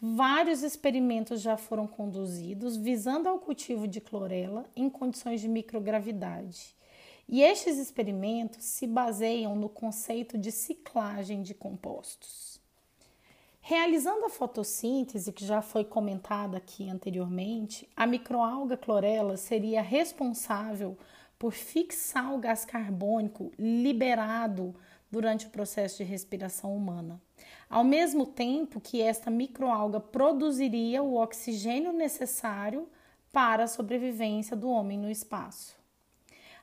Vários 0.00 0.62
experimentos 0.62 1.40
já 1.40 1.56
foram 1.56 1.86
conduzidos 1.86 2.76
visando 2.76 3.28
ao 3.28 3.38
cultivo 3.38 3.88
de 3.88 4.00
clorela 4.00 4.66
em 4.76 4.90
condições 4.90 5.40
de 5.40 5.48
microgravidade. 5.48 6.76
E 7.26 7.42
estes 7.42 7.78
experimentos 7.78 8.64
se 8.64 8.86
baseiam 8.86 9.56
no 9.56 9.68
conceito 9.70 10.36
de 10.36 10.52
ciclagem 10.52 11.42
de 11.42 11.54
compostos. 11.54 12.60
Realizando 13.60 14.26
a 14.26 14.30
fotossíntese, 14.30 15.32
que 15.32 15.44
já 15.44 15.60
foi 15.60 15.84
comentada 15.84 16.58
aqui 16.58 16.88
anteriormente, 16.88 17.88
a 17.96 18.06
microalga 18.06 18.76
clorela 18.76 19.36
seria 19.36 19.82
responsável 19.82 20.96
por 21.38 21.52
fixar 21.52 22.32
o 22.32 22.38
gás 22.38 22.64
carbônico 22.64 23.50
liberado 23.58 24.74
durante 25.10 25.46
o 25.46 25.50
processo 25.50 25.96
de 25.98 26.04
respiração 26.04 26.76
humana, 26.76 27.20
ao 27.68 27.82
mesmo 27.82 28.26
tempo 28.26 28.80
que 28.80 29.02
esta 29.02 29.30
microalga 29.30 30.00
produziria 30.00 31.02
o 31.02 31.16
oxigênio 31.16 31.92
necessário 31.92 32.88
para 33.32 33.64
a 33.64 33.68
sobrevivência 33.68 34.56
do 34.56 34.68
homem 34.70 34.98
no 34.98 35.10
espaço. 35.10 35.76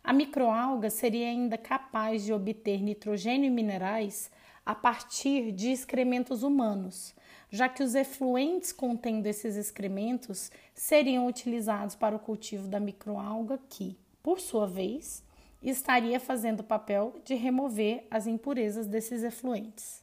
A 0.03 0.11
microalga 0.11 0.89
seria 0.89 1.27
ainda 1.27 1.57
capaz 1.57 2.23
de 2.23 2.33
obter 2.33 2.81
nitrogênio 2.81 3.47
e 3.47 3.49
minerais 3.49 4.29
a 4.65 4.73
partir 4.73 5.51
de 5.51 5.71
excrementos 5.71 6.43
humanos, 6.43 7.15
já 7.49 7.69
que 7.69 7.83
os 7.83 7.95
efluentes 7.95 8.71
contendo 8.71 9.27
esses 9.27 9.55
excrementos 9.55 10.51
seriam 10.73 11.27
utilizados 11.27 11.95
para 11.95 12.15
o 12.15 12.19
cultivo 12.19 12.67
da 12.67 12.79
microalga 12.79 13.59
que, 13.69 13.97
por 14.21 14.39
sua 14.39 14.65
vez, 14.65 15.23
estaria 15.61 16.19
fazendo 16.19 16.61
o 16.61 16.65
papel 16.65 17.21
de 17.23 17.35
remover 17.35 18.05
as 18.09 18.27
impurezas 18.27 18.87
desses 18.87 19.23
efluentes. 19.23 20.02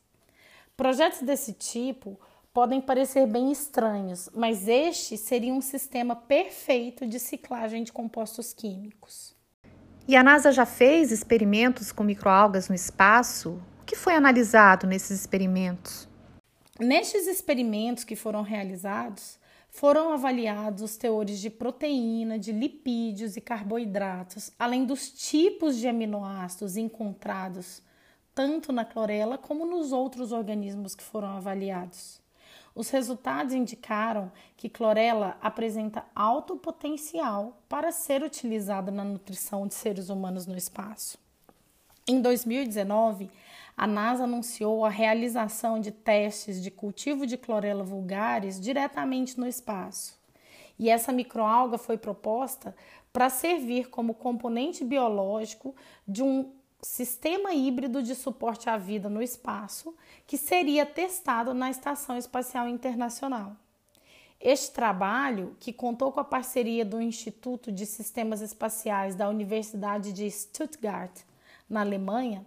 Projetos 0.80 1.20
desse 1.20 1.52
tipo 1.52 2.18
podem 2.54 2.80
parecer 2.80 3.26
bem 3.26 3.52
estranhos, 3.52 4.30
mas 4.34 4.66
este 4.66 5.18
seria 5.18 5.52
um 5.52 5.60
sistema 5.60 6.16
perfeito 6.16 7.06
de 7.06 7.20
ciclagem 7.20 7.84
de 7.84 7.92
compostos 7.92 8.54
químicos. 8.54 9.36
E 10.08 10.16
a 10.16 10.22
NASA 10.22 10.50
já 10.50 10.64
fez 10.64 11.12
experimentos 11.12 11.92
com 11.92 12.02
microalgas 12.02 12.70
no 12.70 12.74
espaço 12.74 13.62
que 13.84 13.94
foi 13.94 14.14
analisado 14.14 14.86
nesses 14.86 15.20
experimentos? 15.20 16.08
Nestes 16.78 17.26
experimentos 17.26 18.02
que 18.02 18.16
foram 18.16 18.40
realizados, 18.40 19.38
foram 19.68 20.14
avaliados 20.14 20.82
os 20.82 20.96
teores 20.96 21.40
de 21.40 21.50
proteína, 21.50 22.38
de 22.38 22.52
lipídios 22.52 23.36
e 23.36 23.40
carboidratos, 23.42 24.50
além 24.58 24.86
dos 24.86 25.10
tipos 25.10 25.76
de 25.76 25.86
aminoácidos 25.86 26.78
encontrados 26.78 27.82
tanto 28.40 28.72
na 28.72 28.86
clorela 28.86 29.36
como 29.36 29.66
nos 29.66 29.92
outros 29.92 30.32
organismos 30.32 30.94
que 30.94 31.02
foram 31.02 31.36
avaliados. 31.36 32.18
Os 32.74 32.88
resultados 32.88 33.52
indicaram 33.52 34.32
que 34.56 34.66
clorela 34.66 35.36
apresenta 35.42 36.06
alto 36.14 36.56
potencial 36.56 37.60
para 37.68 37.92
ser 37.92 38.22
utilizada 38.22 38.90
na 38.90 39.04
nutrição 39.04 39.66
de 39.66 39.74
seres 39.74 40.08
humanos 40.08 40.46
no 40.46 40.56
espaço. 40.56 41.18
Em 42.08 42.22
2019, 42.22 43.30
a 43.76 43.86
NASA 43.86 44.24
anunciou 44.24 44.86
a 44.86 44.88
realização 44.88 45.78
de 45.78 45.90
testes 45.90 46.62
de 46.62 46.70
cultivo 46.70 47.26
de 47.26 47.36
clorela 47.36 47.84
vulgares 47.84 48.58
diretamente 48.58 49.38
no 49.38 49.46
espaço. 49.46 50.18
E 50.78 50.88
essa 50.88 51.12
microalga 51.12 51.76
foi 51.76 51.98
proposta 51.98 52.74
para 53.12 53.28
servir 53.28 53.90
como 53.90 54.14
componente 54.14 54.82
biológico 54.82 55.74
de 56.08 56.22
um 56.22 56.58
sistema 56.82 57.52
híbrido 57.52 58.02
de 58.02 58.14
suporte 58.14 58.68
à 58.70 58.76
vida 58.76 59.08
no 59.08 59.22
espaço 59.22 59.94
que 60.26 60.36
seria 60.36 60.86
testado 60.86 61.52
na 61.52 61.70
Estação 61.70 62.16
Espacial 62.16 62.68
Internacional. 62.68 63.56
Este 64.40 64.72
trabalho, 64.72 65.54
que 65.60 65.72
contou 65.72 66.10
com 66.10 66.20
a 66.20 66.24
parceria 66.24 66.84
do 66.84 67.00
Instituto 67.00 67.70
de 67.70 67.84
Sistemas 67.84 68.40
Espaciais 68.40 69.14
da 69.14 69.28
Universidade 69.28 70.14
de 70.14 70.30
Stuttgart, 70.30 71.12
na 71.68 71.82
Alemanha, 71.82 72.46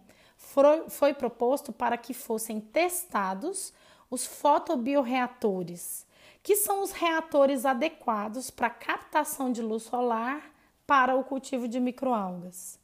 foi, 0.90 1.14
proposto 1.14 1.72
para 1.72 1.96
que 1.98 2.14
fossem 2.14 2.60
testados 2.60 3.72
os 4.10 4.26
fotobioreatores, 4.26 6.06
que 6.42 6.56
são 6.56 6.84
os 6.84 6.92
reatores 6.92 7.66
adequados 7.66 8.50
para 8.50 8.70
captação 8.70 9.52
de 9.52 9.62
luz 9.62 9.84
solar 9.84 10.52
para 10.86 11.16
o 11.16 11.24
cultivo 11.24 11.68
de 11.68 11.80
microalgas. 11.80 12.78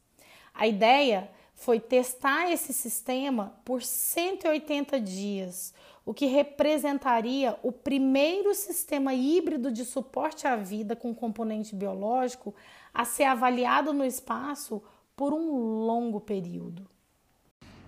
A 0.54 0.66
ideia 0.66 1.30
foi 1.60 1.78
testar 1.78 2.50
esse 2.50 2.72
sistema 2.72 3.52
por 3.66 3.82
180 3.82 4.98
dias, 4.98 5.74
o 6.06 6.14
que 6.14 6.24
representaria 6.24 7.54
o 7.62 7.70
primeiro 7.70 8.54
sistema 8.54 9.12
híbrido 9.12 9.70
de 9.70 9.84
suporte 9.84 10.46
à 10.46 10.56
vida 10.56 10.96
com 10.96 11.14
componente 11.14 11.76
biológico 11.76 12.54
a 12.94 13.04
ser 13.04 13.24
avaliado 13.24 13.92
no 13.92 14.02
espaço 14.02 14.82
por 15.14 15.34
um 15.34 15.84
longo 15.84 16.18
período. 16.18 16.88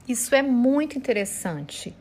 Isso 0.07 0.35
é 0.35 0.43
muito 0.43 0.99
interessante. 0.99 1.97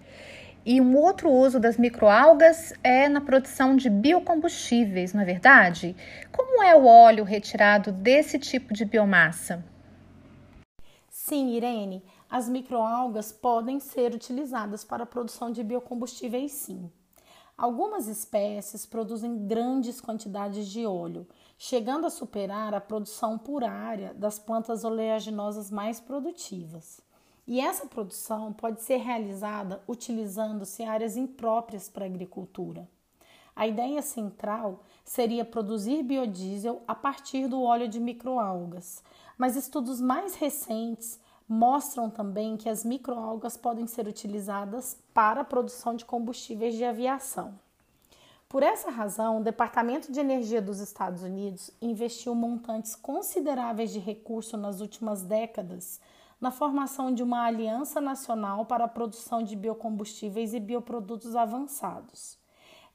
E 0.65 0.81
um 0.81 0.97
outro 0.97 1.31
uso 1.31 1.57
das 1.57 1.77
microalgas 1.77 2.73
é 2.83 3.07
na 3.07 3.21
produção 3.21 3.77
de 3.77 3.89
biocombustíveis, 3.89 5.13
não 5.13 5.21
é 5.21 5.25
verdade? 5.25 5.95
Como 6.33 6.61
é 6.61 6.75
o 6.75 6.85
óleo 6.85 7.23
retirado 7.23 7.93
desse 7.93 8.37
tipo 8.37 8.73
de 8.73 8.83
biomassa? 8.83 9.70
Sim, 11.31 11.55
Irene. 11.55 12.03
as 12.29 12.50
microalgas 12.50 13.31
podem 13.31 13.79
ser 13.79 14.13
utilizadas 14.13 14.83
para 14.83 15.03
a 15.03 15.05
produção 15.05 15.50
de 15.50 15.63
biocombustíveis 15.63 16.51
sim. 16.51 16.91
Algumas 17.57 18.09
espécies 18.09 18.85
produzem 18.85 19.47
grandes 19.47 20.01
quantidades 20.01 20.67
de 20.67 20.85
óleo, 20.85 21.25
chegando 21.57 22.05
a 22.05 22.09
superar 22.09 22.73
a 22.73 22.81
produção 22.81 23.38
por 23.38 23.63
área 23.63 24.13
das 24.13 24.39
plantas 24.39 24.83
oleaginosas 24.83 25.71
mais 25.71 26.01
produtivas. 26.01 27.00
E 27.47 27.61
essa 27.61 27.88
produção 27.88 28.51
pode 28.51 28.81
ser 28.81 28.97
realizada 28.97 29.81
utilizando-se 29.88 30.83
áreas 30.83 31.15
impróprias 31.15 31.88
para 31.88 32.03
a 32.03 32.09
agricultura. 32.09 32.89
A 33.55 33.67
ideia 33.67 34.01
central 34.01 34.83
seria 35.05 35.45
produzir 35.45 36.03
biodiesel 36.03 36.81
a 36.85 36.95
partir 36.95 37.47
do 37.47 37.61
óleo 37.61 37.88
de 37.88 38.01
microalgas, 38.01 39.01
mas 39.41 39.55
estudos 39.55 40.00
mais 40.00 40.36
recentes 40.36 41.19
mostram 41.50 42.12
também 42.12 42.55
que 42.55 42.69
as 42.69 42.86
microalgas 42.86 43.57
podem 43.57 43.88
ser 43.88 44.07
utilizadas 44.07 45.00
para 45.15 45.41
a 45.41 45.43
produção 45.43 45.95
de 45.95 46.05
combustíveis 46.05 46.75
de 46.75 46.83
aviação. 46.86 47.60
Por 48.48 48.62
essa 48.62 48.91
razão, 48.91 49.39
o 49.39 49.43
Departamento 49.43 50.12
de 50.12 50.19
Energia 50.19 50.62
dos 50.62 50.79
Estados 50.79 51.24
Unidos 51.24 51.71
investiu 51.81 52.36
montantes 52.36 52.95
consideráveis 52.95 53.91
de 53.91 53.98
recursos 53.98 54.60
nas 54.60 54.79
últimas 54.79 55.24
décadas 55.24 56.00
na 56.39 56.51
formação 56.51 57.12
de 57.12 57.24
uma 57.24 57.43
aliança 57.43 58.00
nacional 58.00 58.67
para 58.67 58.86
a 58.86 58.88
produção 58.88 59.41
de 59.41 59.55
biocombustíveis 59.55 60.53
e 60.53 60.60
bioprodutos 60.60 61.36
avançados. 61.36 62.40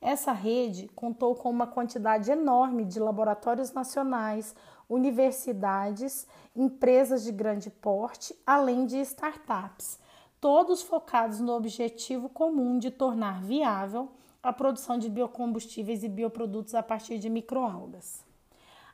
Essa 0.00 0.32
rede 0.32 0.88
contou 0.94 1.34
com 1.34 1.50
uma 1.50 1.66
quantidade 1.66 2.30
enorme 2.30 2.84
de 2.84 3.00
laboratórios 3.00 3.72
nacionais, 3.72 4.54
universidades, 4.88 6.26
empresas 6.54 7.24
de 7.24 7.32
grande 7.32 7.70
porte, 7.70 8.34
além 8.46 8.86
de 8.86 8.98
startups, 9.00 9.98
todos 10.40 10.82
focados 10.82 11.40
no 11.40 11.52
objetivo 11.52 12.28
comum 12.28 12.78
de 12.78 12.90
tornar 12.90 13.42
viável 13.42 14.10
a 14.42 14.52
produção 14.52 14.96
de 14.98 15.08
biocombustíveis 15.08 16.04
e 16.04 16.08
bioprodutos 16.08 16.74
a 16.74 16.82
partir 16.82 17.18
de 17.18 17.28
microalgas. 17.28 18.24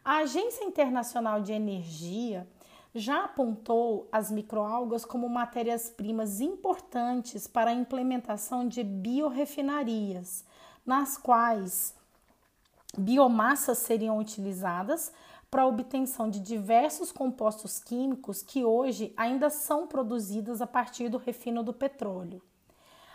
A 0.05 0.19
Agência 0.19 0.65
Internacional 0.65 1.43
de 1.43 1.53
Energia 1.53 2.49
já 2.95 3.25
apontou 3.25 4.09
as 4.11 4.31
microalgas 4.31 5.05
como 5.05 5.29
matérias-primas 5.29 6.41
importantes 6.41 7.47
para 7.47 7.71
a 7.71 7.75
implementação 7.75 8.67
de 8.67 8.83
biorefinarias, 8.83 10.45
nas 10.85 11.17
quais 11.17 11.95
biomassas 12.97 13.79
seriam 13.79 14.19
utilizadas 14.19 15.13
para 15.51 15.63
a 15.63 15.67
obtenção 15.67 16.31
de 16.31 16.41
diversos 16.41 17.13
compostos 17.13 17.79
químicos 17.79 18.43
que 18.43 18.65
hoje 18.65 19.13
ainda 19.17 19.51
são 19.51 19.87
produzidos 19.87 20.63
a 20.63 20.67
partir 20.67 21.09
do 21.09 21.19
refino 21.19 21.63
do 21.63 21.73
petróleo. 21.73 22.43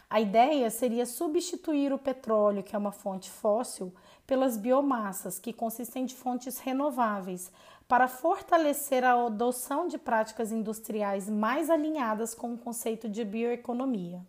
A 0.09 0.21
ideia 0.21 0.69
seria 0.69 1.05
substituir 1.05 1.91
o 1.91 1.97
petróleo, 1.97 2.63
que 2.63 2.75
é 2.75 2.79
uma 2.79 2.93
fonte 2.93 3.29
fóssil, 3.29 3.93
pelas 4.25 4.55
biomassas, 4.55 5.37
que 5.37 5.51
consistem 5.51 6.05
de 6.05 6.15
fontes 6.15 6.59
renováveis, 6.59 7.51
para 7.87 8.07
fortalecer 8.07 9.03
a 9.03 9.25
adoção 9.25 9.87
de 9.87 9.97
práticas 9.97 10.51
industriais 10.51 11.29
mais 11.29 11.69
alinhadas 11.69 12.33
com 12.33 12.53
o 12.53 12.57
conceito 12.57 13.09
de 13.09 13.25
bioeconomia. 13.25 14.25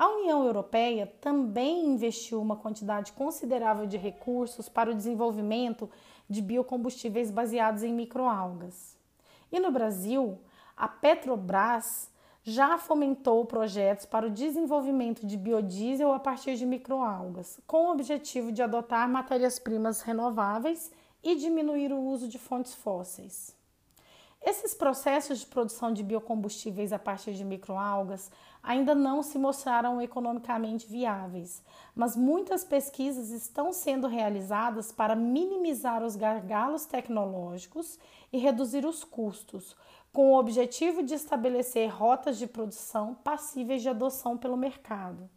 A 0.00 0.08
União 0.08 0.46
Europeia 0.46 1.06
também 1.20 1.84
investiu 1.84 2.40
uma 2.40 2.56
quantidade 2.56 3.12
considerável 3.12 3.84
de 3.84 3.98
recursos 3.98 4.66
para 4.66 4.90
o 4.90 4.94
desenvolvimento 4.94 5.90
de 6.26 6.40
biocombustíveis 6.40 7.30
baseados 7.30 7.82
em 7.82 7.92
microalgas. 7.92 8.96
E 9.52 9.60
no 9.60 9.70
Brasil, 9.70 10.38
a 10.74 10.88
Petrobras 10.88 12.10
já 12.42 12.78
fomentou 12.78 13.44
projetos 13.44 14.06
para 14.06 14.26
o 14.26 14.30
desenvolvimento 14.30 15.26
de 15.26 15.36
biodiesel 15.36 16.14
a 16.14 16.18
partir 16.18 16.56
de 16.56 16.64
microalgas, 16.64 17.60
com 17.66 17.88
o 17.88 17.92
objetivo 17.92 18.50
de 18.50 18.62
adotar 18.62 19.06
matérias-primas 19.06 20.00
renováveis 20.00 20.90
e 21.22 21.36
diminuir 21.36 21.92
o 21.92 22.00
uso 22.00 22.26
de 22.26 22.38
fontes 22.38 22.72
fósseis. 22.72 23.54
Esses 24.42 24.72
processos 24.72 25.40
de 25.40 25.46
produção 25.46 25.92
de 25.92 26.02
biocombustíveis 26.02 26.94
a 26.94 26.98
partir 26.98 27.34
de 27.34 27.44
microalgas 27.44 28.30
ainda 28.62 28.94
não 28.94 29.22
se 29.22 29.38
mostraram 29.38 30.00
economicamente 30.00 30.86
viáveis, 30.86 31.62
mas 31.94 32.16
muitas 32.16 32.64
pesquisas 32.64 33.30
estão 33.30 33.70
sendo 33.70 34.06
realizadas 34.06 34.90
para 34.92 35.14
minimizar 35.14 36.02
os 36.02 36.16
gargalos 36.16 36.86
tecnológicos 36.86 37.98
e 38.32 38.38
reduzir 38.38 38.86
os 38.86 39.04
custos, 39.04 39.76
com 40.10 40.32
o 40.32 40.38
objetivo 40.38 41.02
de 41.02 41.14
estabelecer 41.14 41.88
rotas 41.90 42.38
de 42.38 42.46
produção 42.46 43.14
passíveis 43.16 43.82
de 43.82 43.90
adoção 43.90 44.38
pelo 44.38 44.56
mercado. 44.56 45.28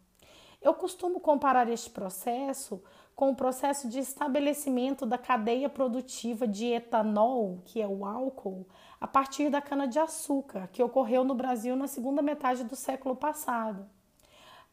Eu 0.62 0.72
costumo 0.72 1.20
comparar 1.20 1.68
este 1.68 1.90
processo 1.90 2.82
com 3.14 3.30
o 3.30 3.36
processo 3.36 3.88
de 3.88 3.98
estabelecimento 4.00 5.06
da 5.06 5.16
cadeia 5.16 5.68
produtiva 5.68 6.46
de 6.46 6.66
etanol, 6.66 7.60
que 7.64 7.80
é 7.80 7.86
o 7.86 8.04
álcool, 8.04 8.66
a 9.00 9.06
partir 9.06 9.50
da 9.50 9.60
cana-de-açúcar, 9.62 10.68
que 10.72 10.82
ocorreu 10.82 11.24
no 11.24 11.34
Brasil 11.34 11.76
na 11.76 11.86
segunda 11.86 12.22
metade 12.22 12.64
do 12.64 12.74
século 12.74 13.14
passado. 13.14 13.88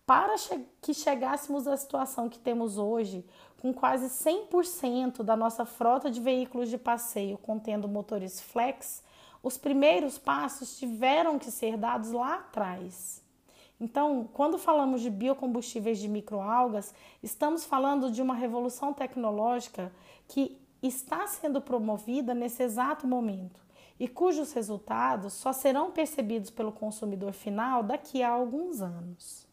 Para 0.05 0.35
que 0.81 0.93
chegássemos 0.93 1.67
à 1.67 1.77
situação 1.77 2.27
que 2.27 2.39
temos 2.39 2.77
hoje, 2.77 3.25
com 3.61 3.71
quase 3.71 4.07
100% 4.07 5.21
da 5.21 5.37
nossa 5.37 5.65
frota 5.65 6.09
de 6.09 6.19
veículos 6.19 6.69
de 6.69 6.77
passeio 6.77 7.37
contendo 7.37 7.87
motores 7.87 8.41
flex, 8.41 9.03
os 9.43 9.57
primeiros 9.57 10.17
passos 10.17 10.77
tiveram 10.77 11.37
que 11.37 11.51
ser 11.51 11.77
dados 11.77 12.11
lá 12.11 12.35
atrás. 12.35 13.20
Então, 13.81 14.29
quando 14.31 14.59
falamos 14.59 15.01
de 15.01 15.09
biocombustíveis 15.09 15.97
de 15.97 16.07
microalgas, 16.07 16.93
estamos 17.23 17.65
falando 17.65 18.11
de 18.11 18.21
uma 18.21 18.35
revolução 18.35 18.93
tecnológica 18.93 19.91
que 20.27 20.55
está 20.83 21.25
sendo 21.25 21.59
promovida 21.59 22.35
nesse 22.35 22.61
exato 22.61 23.07
momento 23.07 23.59
e 23.99 24.07
cujos 24.07 24.53
resultados 24.53 25.33
só 25.33 25.51
serão 25.51 25.89
percebidos 25.89 26.51
pelo 26.51 26.71
consumidor 26.71 27.33
final 27.33 27.81
daqui 27.81 28.21
a 28.21 28.29
alguns 28.29 28.83
anos. 28.83 29.47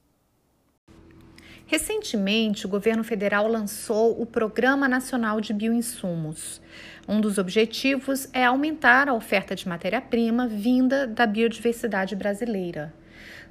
Recentemente, 1.67 2.67
o 2.67 2.69
governo 2.69 3.03
federal 3.03 3.49
lançou 3.49 4.21
o 4.21 4.27
Programa 4.27 4.87
Nacional 4.87 5.41
de 5.41 5.55
Bioinsumos. 5.55 6.61
Um 7.09 7.19
dos 7.19 7.39
objetivos 7.39 8.29
é 8.35 8.45
aumentar 8.45 9.09
a 9.09 9.15
oferta 9.15 9.57
de 9.57 9.67
matéria-prima 9.67 10.47
vinda 10.47 11.07
da 11.07 11.27
biodiversidade 11.27 12.15
brasileira. 12.15 12.95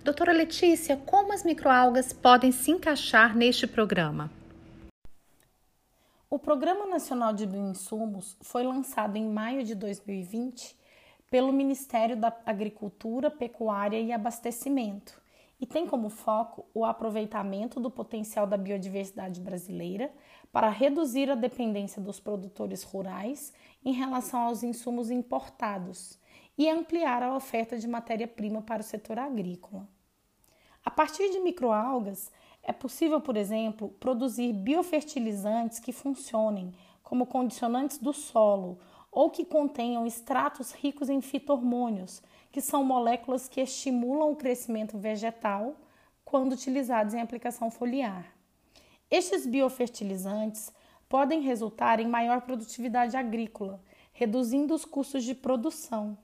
Doutora 0.07 0.31
Letícia, 0.31 0.95
como 0.95 1.33
as 1.33 1.43
microalgas 1.43 2.13
podem 2.13 2.49
se 2.49 2.71
encaixar 2.71 3.35
neste 3.35 3.67
programa? 3.67 4.31
O 6.29 6.39
Programa 6.39 6.85
Nacional 6.85 7.33
de 7.33 7.45
Bioinsumos 7.45 8.37
foi 8.39 8.63
lançado 8.63 9.17
em 9.17 9.29
maio 9.29 9.65
de 9.65 9.75
2020 9.75 10.77
pelo 11.29 11.51
Ministério 11.51 12.15
da 12.15 12.33
Agricultura, 12.45 13.29
Pecuária 13.29 13.99
e 13.99 14.13
Abastecimento 14.13 15.21
e 15.59 15.65
tem 15.65 15.85
como 15.85 16.09
foco 16.09 16.65
o 16.73 16.85
aproveitamento 16.85 17.77
do 17.77 17.91
potencial 17.91 18.47
da 18.47 18.55
biodiversidade 18.55 19.41
brasileira 19.41 20.09
para 20.53 20.69
reduzir 20.69 21.29
a 21.29 21.35
dependência 21.35 22.01
dos 22.01 22.17
produtores 22.17 22.81
rurais 22.81 23.51
em 23.83 23.91
relação 23.91 24.39
aos 24.39 24.63
insumos 24.63 25.11
importados 25.11 26.17
e 26.57 26.69
ampliar 26.69 27.21
a 27.21 27.35
oferta 27.35 27.77
de 27.77 27.89
matéria-prima 27.89 28.61
para 28.61 28.79
o 28.79 28.85
setor 28.85 29.19
agrícola. 29.19 29.96
A 30.87 30.89
partir 30.89 31.29
de 31.31 31.41
microalgas, 31.41 32.31
é 32.63 32.71
possível, 32.71 33.19
por 33.19 33.35
exemplo, 33.35 33.89
produzir 33.99 34.53
biofertilizantes 34.53 35.79
que 35.79 35.91
funcionem 35.91 36.73
como 37.03 37.25
condicionantes 37.25 37.97
do 37.97 38.13
solo 38.13 38.79
ou 39.11 39.29
que 39.29 39.43
contenham 39.43 40.07
extratos 40.07 40.71
ricos 40.71 41.09
em 41.09 41.19
fitohormônios, 41.19 42.23
que 42.53 42.61
são 42.61 42.85
moléculas 42.85 43.49
que 43.49 43.59
estimulam 43.59 44.31
o 44.31 44.35
crescimento 44.37 44.97
vegetal 44.97 45.75
quando 46.23 46.53
utilizados 46.53 47.13
em 47.13 47.19
aplicação 47.19 47.69
foliar. 47.69 48.33
Estes 49.11 49.45
biofertilizantes 49.45 50.71
podem 51.09 51.41
resultar 51.41 51.99
em 51.99 52.07
maior 52.07 52.43
produtividade 52.43 53.17
agrícola, 53.17 53.83
reduzindo 54.13 54.73
os 54.73 54.85
custos 54.85 55.25
de 55.25 55.35
produção, 55.35 56.17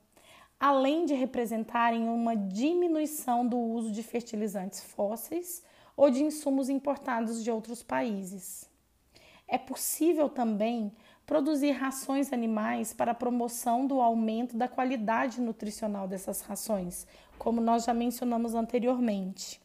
além 0.64 1.06
de 1.06 1.14
representarem 1.14 2.08
uma 2.08 2.38
diminuição 2.38 3.46
do 3.46 3.58
uso 3.58 3.92
de 3.92 4.02
fertilizantes 4.02 4.82
fósseis 4.82 5.62
ou 5.94 6.10
de 6.10 6.24
insumos 6.24 6.70
importados 6.70 7.44
de 7.44 7.52
outros 7.52 7.84
países. 7.84 8.70
É 9.46 9.58
possível 9.58 10.30
também 10.30 10.90
produzir 11.26 11.72
rações 11.72 12.32
animais 12.32 12.94
para 12.94 13.12
a 13.12 13.14
promoção 13.14 13.86
do 13.86 14.00
aumento 14.00 14.56
da 14.56 14.70
qualidade 14.70 15.42
nutricional 15.42 16.08
dessas 16.08 16.40
rações, 16.40 17.06
como 17.38 17.60
nós 17.60 17.84
já 17.84 17.94
mencionamos 17.94 18.56
anteriormente. 18.56 19.60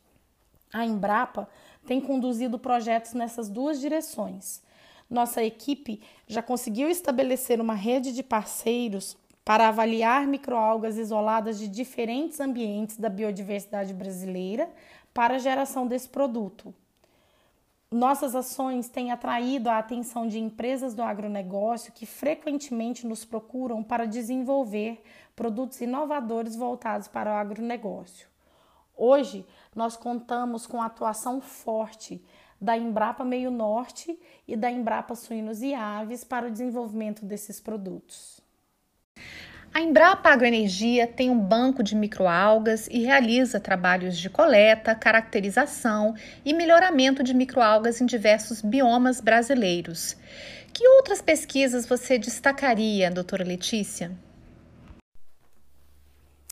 A 0.73 0.85
Embrapa 0.85 1.49
tem 1.87 2.01
conduzido 2.01 2.59
projetos 2.59 3.13
nessas 3.13 3.49
duas 3.49 3.79
direções. 3.79 4.65
Nossa 5.09 5.45
equipe 5.45 6.03
já 6.27 6.43
conseguiu 6.43 6.91
estabelecer 6.91 7.61
uma 7.61 7.75
rede 7.75 8.13
de 8.13 8.25
parceiros 8.25 9.17
para 9.49 9.69
avaliar 9.69 10.27
microalgas 10.27 10.99
isoladas 10.99 11.59
de 11.59 11.69
diferentes 11.69 12.39
ambientes 12.39 12.99
da 12.99 13.09
biodiversidade 13.09 13.95
brasileira 13.95 14.69
para 15.15 15.37
a 15.37 15.39
geração 15.39 15.87
desse 15.87 16.07
produto. 16.07 16.75
Nossas 17.91 18.35
ações 18.35 18.91
têm 18.91 19.11
atraído 19.11 19.71
a 19.71 19.79
atenção 19.79 20.29
de 20.29 20.39
empresas 20.39 20.93
do 20.93 21.03
agronegócio 21.03 21.95
que 21.95 22.05
frequentemente 22.05 23.07
nos 23.07 23.25
procuram 23.25 23.83
para 23.83 24.05
desenvolver 24.07 25.03
produtos 25.35 25.81
inovadores 25.81 26.55
voltados 26.55 27.09
para 27.09 27.31
o 27.31 27.37
agronegócio. 27.39 28.29
Hoje, 28.95 29.47
nós 29.75 29.97
contamos 29.97 30.67
com 30.67 30.83
a 30.83 30.85
atuação 30.85 31.41
forte 31.41 32.23
da 32.61 32.77
Embrapa 32.77 33.25
Meio 33.25 33.51
Norte 33.51 34.21
e 34.47 34.55
da 34.55 34.71
Embrapa 34.71 35.15
Suínos 35.15 35.63
e 35.63 35.73
Aves 35.73 36.23
para 36.23 36.49
o 36.49 36.51
desenvolvimento 36.51 37.25
desses 37.25 37.59
produtos. 37.59 38.47
A 39.73 39.81
Embrapa 39.81 40.31
Agroenergia 40.31 41.07
tem 41.07 41.31
um 41.31 41.39
banco 41.39 41.83
de 41.83 41.95
microalgas 41.95 42.89
e 42.89 43.05
realiza 43.05 43.61
trabalhos 43.61 44.19
de 44.19 44.29
coleta, 44.29 44.95
caracterização 44.95 46.15
e 46.45 46.53
melhoramento 46.53 47.23
de 47.23 47.35
microalgas 47.35 48.01
em 48.01 48.07
diversos 48.07 48.61
biomas 48.61 49.21
brasileiros. 49.21 50.17
Que 50.73 50.89
outras 50.89 51.23
pesquisas 51.23 51.87
você 51.87 52.19
destacaria, 52.19 53.11
doutora 53.11 53.45
Letícia? 53.45 54.11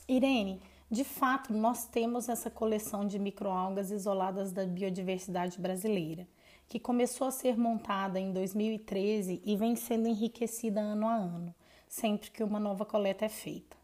Irene, 0.09 0.61
de 0.89 1.03
fato, 1.03 1.53
nós 1.53 1.85
temos 1.87 2.29
essa 2.29 2.49
coleção 2.49 3.05
de 3.05 3.19
microalgas 3.19 3.91
isoladas 3.91 4.53
da 4.53 4.65
biodiversidade 4.65 5.59
brasileira, 5.59 6.29
que 6.69 6.79
começou 6.79 7.27
a 7.27 7.33
ser 7.33 7.57
montada 7.59 8.21
em 8.21 8.33
2013 8.33 9.43
e 9.45 9.57
vem 9.57 9.75
sendo 9.75 10.07
enriquecida 10.07 10.81
ano 10.81 11.09
a 11.09 11.15
ano, 11.15 11.55
sempre 11.97 12.31
que 12.31 12.45
uma 12.45 12.61
nova 12.61 12.85
coleta 12.85 13.25
é 13.25 13.29
feita. 13.29 13.75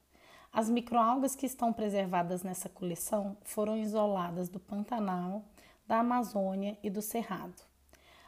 As 0.52 0.68
microalgas 0.68 1.34
que 1.34 1.46
estão 1.46 1.72
preservadas 1.72 2.42
nessa 2.42 2.68
coleção 2.68 3.38
foram 3.42 3.74
isoladas 3.74 4.50
do 4.50 4.60
Pantanal, 4.60 5.42
da 5.86 6.00
Amazônia 6.00 6.76
e 6.82 6.90
do 6.90 7.00
Cerrado. 7.00 7.62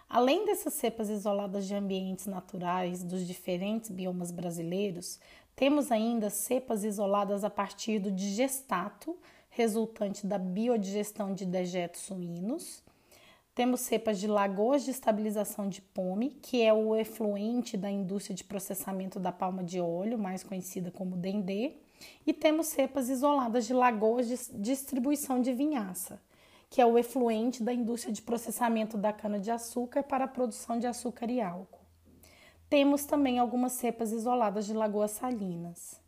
Além 0.08 0.46
dessas 0.46 0.72
cepas 0.72 1.10
isoladas 1.10 1.66
de 1.66 1.74
ambientes 1.74 2.24
naturais 2.24 3.04
dos 3.04 3.26
diferentes 3.26 3.90
biomas 3.90 4.30
brasileiros, 4.30 5.20
temos 5.54 5.92
ainda 5.92 6.30
cepas 6.30 6.82
isoladas 6.82 7.44
a 7.44 7.50
partir 7.50 7.98
do 7.98 8.10
digestato, 8.10 9.14
resultante 9.50 10.26
da 10.26 10.38
biodigestão 10.38 11.34
de 11.34 11.44
dejetos 11.44 12.00
suínos. 12.00 12.82
Temos 13.54 13.82
cepas 13.82 14.18
de 14.18 14.26
lagoas 14.26 14.84
de 14.84 14.90
estabilização 14.90 15.68
de 15.68 15.80
pome, 15.80 16.30
que 16.42 16.60
é 16.60 16.72
o 16.72 16.96
efluente 16.96 17.76
da 17.76 17.88
indústria 17.88 18.34
de 18.34 18.42
processamento 18.42 19.20
da 19.20 19.30
palma 19.30 19.62
de 19.62 19.80
óleo, 19.80 20.18
mais 20.18 20.42
conhecida 20.42 20.90
como 20.90 21.16
dendê. 21.16 21.74
E 22.26 22.32
temos 22.32 22.66
cepas 22.66 23.08
isoladas 23.08 23.64
de 23.64 23.72
lagoas 23.72 24.26
de 24.26 24.36
distribuição 24.60 25.40
de 25.40 25.52
vinhaça, 25.52 26.20
que 26.68 26.80
é 26.80 26.86
o 26.86 26.98
efluente 26.98 27.62
da 27.62 27.72
indústria 27.72 28.12
de 28.12 28.22
processamento 28.22 28.98
da 28.98 29.12
cana-de-açúcar 29.12 30.02
para 30.02 30.24
a 30.24 30.28
produção 30.28 30.76
de 30.76 30.88
açúcar 30.88 31.30
e 31.30 31.40
álcool. 31.40 31.78
Temos 32.68 33.04
também 33.04 33.38
algumas 33.38 33.74
cepas 33.74 34.10
isoladas 34.10 34.66
de 34.66 34.72
lagoas 34.72 35.12
salinas. 35.12 36.02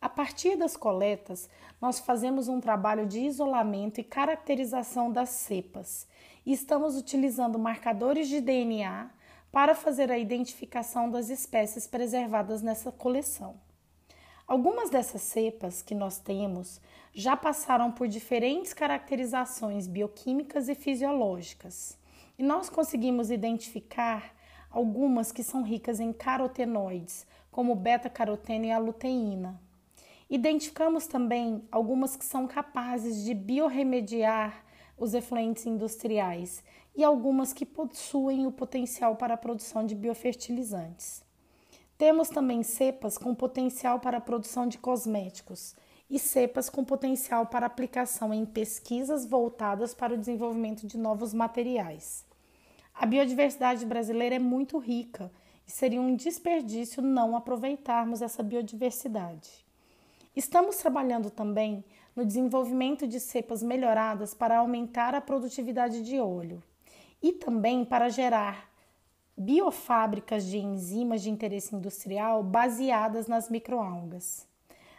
A 0.00 0.08
partir 0.08 0.54
das 0.54 0.76
coletas, 0.76 1.48
nós 1.80 1.98
fazemos 1.98 2.46
um 2.46 2.60
trabalho 2.60 3.04
de 3.04 3.18
isolamento 3.18 4.00
e 4.00 4.04
caracterização 4.04 5.10
das 5.10 5.30
cepas 5.30 6.06
estamos 6.52 6.96
utilizando 6.96 7.58
marcadores 7.58 8.28
de 8.28 8.40
DNA 8.40 9.10
para 9.50 9.74
fazer 9.74 10.10
a 10.10 10.18
identificação 10.18 11.08
das 11.08 11.30
espécies 11.30 11.86
preservadas 11.86 12.60
nessa 12.60 12.92
coleção. 12.92 13.54
Algumas 14.46 14.90
dessas 14.90 15.22
cepas 15.22 15.80
que 15.80 15.94
nós 15.94 16.18
temos 16.18 16.80
já 17.14 17.36
passaram 17.36 17.90
por 17.90 18.08
diferentes 18.08 18.74
caracterizações 18.74 19.86
bioquímicas 19.86 20.68
e 20.68 20.74
fisiológicas, 20.74 21.96
e 22.38 22.42
nós 22.42 22.68
conseguimos 22.68 23.30
identificar 23.30 24.34
algumas 24.70 25.30
que 25.30 25.44
são 25.44 25.62
ricas 25.62 26.00
em 26.00 26.12
carotenoides, 26.12 27.24
como 27.50 27.76
beta-caroteno 27.76 28.64
e 28.64 28.72
a 28.72 28.78
luteína. 28.78 29.58
Identificamos 30.28 31.06
também 31.06 31.62
algumas 31.70 32.16
que 32.16 32.24
são 32.24 32.48
capazes 32.48 33.24
de 33.24 33.32
biorremediar 33.32 34.63
os 34.96 35.14
efluentes 35.14 35.66
industriais 35.66 36.62
e 36.94 37.02
algumas 37.02 37.52
que 37.52 37.66
possuem 37.66 38.46
o 38.46 38.52
potencial 38.52 39.16
para 39.16 39.34
a 39.34 39.38
produção 39.38 39.84
de 39.84 39.94
biofertilizantes. 39.94 41.24
Temos 41.96 42.28
também 42.28 42.62
cepas 42.62 43.16
com 43.16 43.34
potencial 43.34 44.00
para 44.00 44.18
a 44.18 44.20
produção 44.20 44.66
de 44.66 44.78
cosméticos 44.78 45.74
e 46.10 46.18
cepas 46.18 46.68
com 46.68 46.84
potencial 46.84 47.46
para 47.46 47.66
aplicação 47.66 48.32
em 48.34 48.44
pesquisas 48.44 49.24
voltadas 49.26 49.94
para 49.94 50.14
o 50.14 50.18
desenvolvimento 50.18 50.86
de 50.86 50.98
novos 50.98 51.32
materiais. 51.32 52.24
A 52.92 53.06
biodiversidade 53.06 53.84
brasileira 53.86 54.36
é 54.36 54.38
muito 54.38 54.78
rica 54.78 55.30
e 55.66 55.70
seria 55.70 56.00
um 56.00 56.14
desperdício 56.14 57.02
não 57.02 57.34
aproveitarmos 57.34 58.22
essa 58.22 58.42
biodiversidade. 58.42 59.64
Estamos 60.36 60.76
trabalhando 60.76 61.30
também 61.30 61.84
no 62.14 62.24
desenvolvimento 62.24 63.06
de 63.06 63.18
cepas 63.18 63.62
melhoradas 63.62 64.34
para 64.34 64.58
aumentar 64.58 65.14
a 65.14 65.20
produtividade 65.20 66.04
de 66.04 66.20
óleo 66.20 66.62
e 67.22 67.32
também 67.32 67.84
para 67.84 68.08
gerar 68.08 68.70
biofábricas 69.36 70.44
de 70.44 70.58
enzimas 70.58 71.22
de 71.22 71.30
interesse 71.30 71.74
industrial 71.74 72.42
baseadas 72.42 73.26
nas 73.26 73.50
microalgas. 73.50 74.46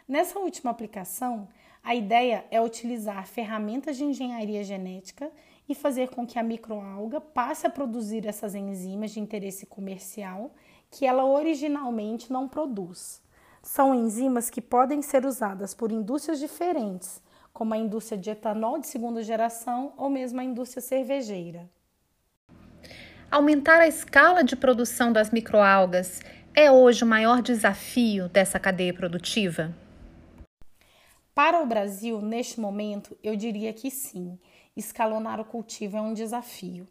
Nessa 0.06 0.38
última 0.38 0.70
aplicação, 0.70 1.48
a 1.82 1.94
ideia 1.94 2.44
é 2.50 2.60
utilizar 2.60 3.26
ferramentas 3.26 3.96
de 3.96 4.04
engenharia 4.04 4.62
genética 4.62 5.30
e 5.68 5.74
fazer 5.74 6.10
com 6.10 6.26
que 6.26 6.38
a 6.38 6.42
microalga 6.42 7.20
passe 7.20 7.66
a 7.66 7.70
produzir 7.70 8.26
essas 8.26 8.54
enzimas 8.54 9.12
de 9.12 9.20
interesse 9.20 9.66
comercial 9.66 10.52
que 10.90 11.06
ela 11.06 11.24
originalmente 11.24 12.32
não 12.32 12.48
produz. 12.48 13.22
São 13.66 13.92
enzimas 13.92 14.48
que 14.48 14.60
podem 14.60 15.02
ser 15.02 15.26
usadas 15.26 15.74
por 15.74 15.90
indústrias 15.90 16.38
diferentes, 16.38 17.20
como 17.52 17.74
a 17.74 17.76
indústria 17.76 18.16
de 18.16 18.30
etanol 18.30 18.78
de 18.78 18.86
segunda 18.86 19.24
geração 19.24 19.92
ou 19.96 20.08
mesmo 20.08 20.40
a 20.40 20.44
indústria 20.44 20.80
cervejeira. 20.80 21.68
Aumentar 23.28 23.80
a 23.80 23.88
escala 23.88 24.44
de 24.44 24.54
produção 24.54 25.12
das 25.12 25.32
microalgas 25.32 26.20
é 26.54 26.70
hoje 26.70 27.02
o 27.02 27.08
maior 27.08 27.42
desafio 27.42 28.28
dessa 28.28 28.60
cadeia 28.60 28.94
produtiva? 28.94 29.74
Para 31.34 31.60
o 31.60 31.66
Brasil, 31.66 32.22
neste 32.22 32.60
momento, 32.60 33.18
eu 33.20 33.34
diria 33.34 33.72
que 33.72 33.90
sim 33.90 34.38
escalonar 34.76 35.40
o 35.40 35.44
cultivo 35.44 35.96
é 35.96 36.00
um 36.00 36.14
desafio. 36.14 36.86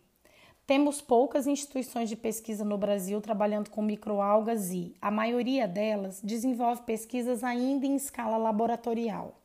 Temos 0.68 1.00
poucas 1.00 1.46
instituições 1.46 2.10
de 2.10 2.16
pesquisa 2.16 2.66
no 2.66 2.76
Brasil 2.76 3.22
trabalhando 3.22 3.70
com 3.70 3.84
microalgas 3.84 4.72
e 4.72 4.96
a 5.00 5.12
maioria 5.12 5.68
delas 5.68 6.20
desenvolve 6.24 6.82
pesquisas 6.82 7.44
ainda 7.44 7.86
em 7.86 7.96
escala 7.96 8.36
laboratorial. 8.36 9.36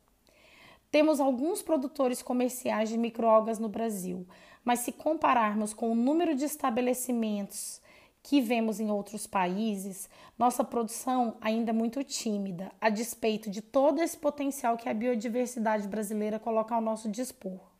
Temos 0.89 1.19
alguns 1.19 1.61
produtores 1.61 2.23
comerciais 2.23 2.89
de 2.89 2.97
microalgas 2.97 3.59
no 3.59 3.69
Brasil, 3.69 4.25
mas 4.65 4.79
se 4.79 4.91
compararmos 4.91 5.75
com 5.75 5.91
o 5.91 5.95
número 5.95 6.33
de 6.33 6.45
estabelecimentos 6.45 7.79
que 8.23 8.41
vemos 8.41 8.79
em 8.79 8.89
outros 8.89 9.27
países, 9.27 10.09
nossa 10.39 10.63
produção 10.63 11.37
ainda 11.39 11.69
é 11.69 11.73
muito 11.73 12.03
tímida, 12.03 12.71
a 12.81 12.89
despeito 12.89 13.47
de 13.47 13.61
todo 13.61 14.01
esse 14.01 14.17
potencial 14.17 14.75
que 14.75 14.89
a 14.89 14.93
biodiversidade 14.93 15.87
brasileira 15.87 16.39
coloca 16.39 16.73
ao 16.73 16.81
nosso 16.81 17.09
dispor. 17.09 17.70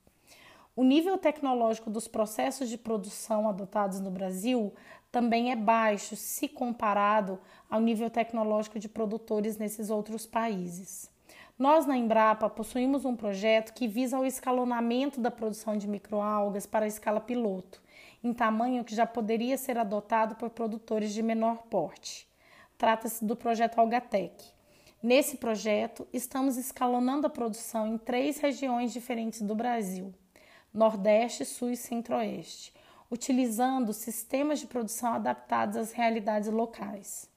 O 0.81 0.83
nível 0.83 1.15
tecnológico 1.15 1.91
dos 1.91 2.07
processos 2.07 2.67
de 2.67 2.75
produção 2.75 3.47
adotados 3.47 3.99
no 3.99 4.09
Brasil 4.09 4.73
também 5.11 5.51
é 5.51 5.55
baixo 5.55 6.15
se 6.15 6.47
comparado 6.47 7.39
ao 7.69 7.79
nível 7.79 8.09
tecnológico 8.09 8.79
de 8.79 8.89
produtores 8.89 9.59
nesses 9.59 9.91
outros 9.91 10.25
países. 10.25 11.07
Nós 11.55 11.85
na 11.85 11.95
Embrapa 11.95 12.49
possuímos 12.49 13.05
um 13.05 13.15
projeto 13.15 13.75
que 13.75 13.87
visa 13.87 14.17
o 14.17 14.25
escalonamento 14.25 15.21
da 15.21 15.29
produção 15.29 15.77
de 15.77 15.87
microalgas 15.87 16.65
para 16.65 16.85
a 16.85 16.87
escala 16.87 17.21
piloto, 17.21 17.79
em 18.23 18.33
tamanho 18.33 18.83
que 18.83 18.95
já 18.95 19.05
poderia 19.05 19.59
ser 19.59 19.77
adotado 19.77 20.33
por 20.33 20.49
produtores 20.49 21.13
de 21.13 21.21
menor 21.21 21.57
porte. 21.69 22.27
Trata-se 22.75 23.23
do 23.23 23.35
projeto 23.35 23.77
Algatec. 23.77 24.45
Nesse 25.03 25.37
projeto, 25.37 26.07
estamos 26.11 26.57
escalonando 26.57 27.27
a 27.27 27.29
produção 27.29 27.85
em 27.85 27.99
três 27.99 28.39
regiões 28.39 28.91
diferentes 28.91 29.43
do 29.43 29.53
Brasil. 29.53 30.11
Nordeste, 30.73 31.45
Sul 31.45 31.71
e 31.71 31.77
Centro-Oeste, 31.77 32.73
utilizando 33.09 33.93
sistemas 33.93 34.59
de 34.59 34.67
produção 34.67 35.13
adaptados 35.13 35.75
às 35.75 35.91
realidades 35.91 36.49
locais. 36.49 37.29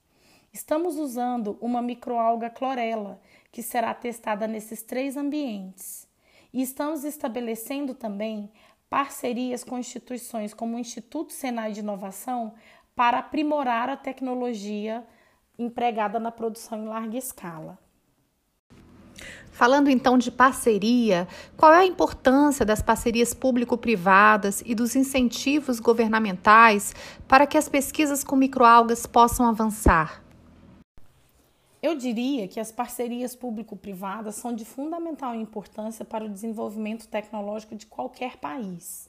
Estamos 0.53 0.97
usando 0.97 1.59
uma 1.61 1.83
microalga 1.83 2.49
clorela, 2.49 3.21
que 3.51 3.63
será 3.63 3.93
testada 3.93 4.47
nesses 4.47 4.83
três 4.83 5.17
ambientes. 5.17 6.07
E 6.53 6.63
estamos 6.63 7.03
estabelecendo 7.03 7.93
também 7.93 8.53
parcerias 8.89 9.65
com 9.65 9.77
instituições 9.77 10.55
como 10.55 10.77
o 10.77 10.79
Instituto 10.79 11.33
Senai 11.33 11.73
de 11.73 11.81
Inovação 11.81 12.55
para 12.95 13.19
aprimorar 13.19 13.89
a 13.89 13.97
tecnologia 13.97 15.05
empregada 15.59 16.21
na 16.21 16.31
produção 16.31 16.85
em 16.85 16.87
larga 16.87 17.19
escala. 17.19 17.77
Falando 19.55 19.89
então 19.89 20.19
de 20.19 20.33
parceria, 20.33 21.29
qual 21.57 21.73
é 21.73 21.79
a 21.79 21.87
importância 21.87 22.67
das 22.67 22.83
parcerias 22.83 23.33
público-privadas 23.33 24.65
e 24.67 24.75
dos 24.75 24.97
incentivos 24.97 25.79
governamentais 25.79 26.93
para 27.29 27.47
que 27.47 27.57
as 27.57 27.69
pesquisas 27.69 28.25
com 28.25 28.35
microalgas 28.35 29.07
possam 29.07 29.47
avançar? 29.47 30.25
Eu 31.81 31.95
diria 31.95 32.49
que 32.49 32.59
as 32.59 32.73
parcerias 32.73 33.37
público-privadas 33.37 34.35
são 34.35 34.53
de 34.53 34.65
fundamental 34.65 35.37
importância 35.37 36.05
para 36.05 36.25
o 36.25 36.29
desenvolvimento 36.29 37.07
tecnológico 37.07 37.77
de 37.77 37.87
qualquer 37.87 38.39
país. 38.39 39.09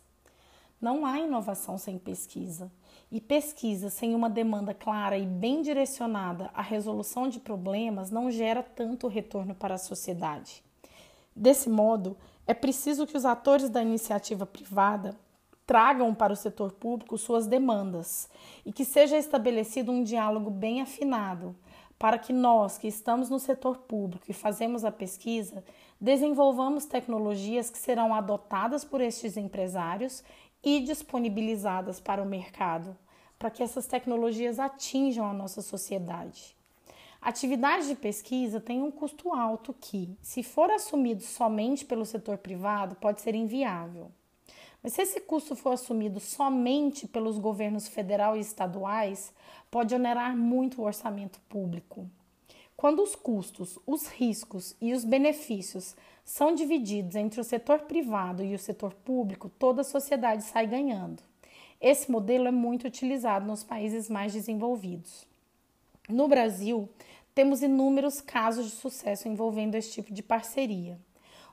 Não 0.80 1.08
há 1.08 1.18
inovação 1.18 1.76
sem 1.80 1.98
pesquisa, 1.98 2.72
e 3.12 3.22
pesquisa 3.22 3.90
sem 3.90 4.16
uma 4.16 4.30
demanda 4.30 4.74
clara 4.74 5.18
e 5.18 5.26
bem 5.26 5.62
direcionada 5.62 6.50
à 6.54 6.62
resolução 6.62 7.30
de 7.30 7.40
problemas 7.40 8.12
não 8.12 8.32
gera 8.32 8.64
tanto 8.64 9.08
retorno 9.08 9.54
para 9.54 9.76
a 9.76 9.80
sociedade. 9.80 10.64
Desse 11.36 11.70
modo, 11.70 12.18
é 12.48 12.54
preciso 12.54 13.06
que 13.08 13.18
os 13.18 13.26
atores 13.26 13.70
da 13.70 13.82
iniciativa 13.82 14.46
privada 14.46 15.16
tragam 15.66 16.14
para 16.14 16.34
o 16.34 16.36
setor 16.36 16.72
público 16.74 17.18
suas 17.18 17.48
demandas 17.48 18.30
e 18.66 18.72
que 18.72 18.86
seja 18.86 19.18
estabelecido 19.18 19.92
um 19.92 20.04
diálogo 20.04 20.50
bem 20.50 20.82
afinado 20.82 21.56
para 21.98 22.20
que 22.20 22.34
nós, 22.34 22.78
que 22.78 22.88
estamos 22.88 23.30
no 23.30 23.40
setor 23.40 23.78
público 23.78 24.26
e 24.30 24.34
fazemos 24.34 24.84
a 24.84 24.92
pesquisa, 24.92 25.64
desenvolvamos 26.00 26.86
tecnologias 26.86 27.70
que 27.70 27.78
serão 27.78 28.14
adotadas 28.14 28.84
por 28.84 29.00
estes 29.00 29.38
empresários 29.38 30.24
e 30.66 30.80
disponibilizadas 30.80 32.00
para 32.00 32.24
o 32.24 32.26
mercado, 32.26 32.98
para 33.38 33.52
que 33.52 33.62
essas 33.62 33.86
tecnologias 33.86 34.60
atinjam 34.60 35.28
a 35.28 35.34
nossa 35.34 35.62
sociedade. 35.62 36.56
Atividade 37.22 37.88
de 37.88 37.96
pesquisa 37.96 38.60
tem 38.60 38.82
um 38.82 38.92
custo 38.92 39.34
alto 39.34 39.74
que, 39.74 40.18
se 40.22 40.42
for 40.42 40.72
assumido 40.72 41.22
somente 41.22 41.86
pelo 41.86 42.06
setor 42.06 42.40
privado, 42.40 42.96
pode 42.96 43.22
ser 43.22 43.36
inviável. 43.36 44.12
Mas 44.82 44.94
se 44.94 45.02
esse 45.02 45.20
custo 45.22 45.56
for 45.56 45.74
assumido 45.74 46.20
somente 46.20 47.08
pelos 47.08 47.40
governos 47.40 47.88
federal 47.88 48.36
e 48.36 48.40
estaduais, 48.40 49.34
pode 49.72 49.96
onerar 49.96 50.38
muito 50.38 50.82
o 50.82 50.86
orçamento 50.86 51.40
público. 51.50 52.10
Quando 52.78 53.02
os 53.02 53.16
custos, 53.16 53.80
os 53.88 54.08
riscos 54.08 54.76
e 54.80 54.94
os 54.94 55.04
benefícios 55.04 55.96
são 56.26 56.56
divididos 56.56 57.16
entre 57.16 57.40
o 57.40 57.44
setor 57.44 57.82
privado 57.82 58.44
e 58.44 58.56
o 58.56 58.60
setor 58.60 58.96
público, 58.96 59.48
toda 59.48 59.82
a 59.82 59.86
sociedade 59.86 60.44
sai 60.44 60.66
ganhando. 60.66 61.22
Esse 61.80 62.10
modelo 62.10 62.48
é 62.48 62.52
muito 62.52 62.88
utilizado 62.88 63.46
nos 63.46 63.64
países 63.64 64.10
mais 64.10 64.34
desenvolvidos. 64.34 65.28
No 66.10 66.28
Brasil, 66.28 66.90
temos 67.36 67.62
inúmeros 67.62 68.22
casos 68.22 68.66
de 68.66 68.72
sucesso 68.72 69.28
envolvendo 69.28 69.76
esse 69.76 69.92
tipo 69.92 70.12
de 70.12 70.24
parceria. 70.24 70.98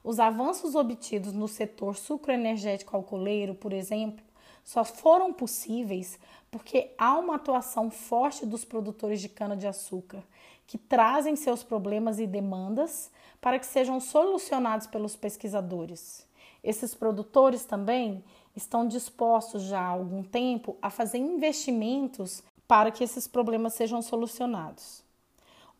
Os 0.02 0.18
avanços 0.18 0.74
obtidos 0.74 1.34
no 1.34 1.46
setor 1.46 1.96
sucroenergético 1.96 2.96
alcooleiro, 2.96 3.54
por 3.54 3.72
exemplo, 3.74 4.24
só 4.64 4.84
foram 4.84 5.32
possíveis 5.32 6.18
porque 6.50 6.92
há 6.98 7.18
uma 7.18 7.36
atuação 7.36 7.90
forte 7.90 8.44
dos 8.44 8.64
produtores 8.64 9.20
de 9.20 9.28
cana-de-açúcar, 9.28 10.22
que 10.66 10.76
trazem 10.76 11.34
seus 11.34 11.62
problemas 11.62 12.18
e 12.18 12.26
demandas 12.26 13.10
para 13.40 13.58
que 13.58 13.66
sejam 13.66 13.98
solucionados 13.98 14.86
pelos 14.86 15.16
pesquisadores. 15.16 16.26
Esses 16.62 16.94
produtores 16.94 17.64
também 17.64 18.22
estão 18.54 18.86
dispostos 18.86 19.62
já 19.62 19.80
há 19.80 19.88
algum 19.88 20.22
tempo 20.22 20.76
a 20.80 20.90
fazer 20.90 21.18
investimentos 21.18 22.42
para 22.68 22.90
que 22.90 23.02
esses 23.02 23.26
problemas 23.26 23.74
sejam 23.74 24.00
solucionados. 24.00 25.02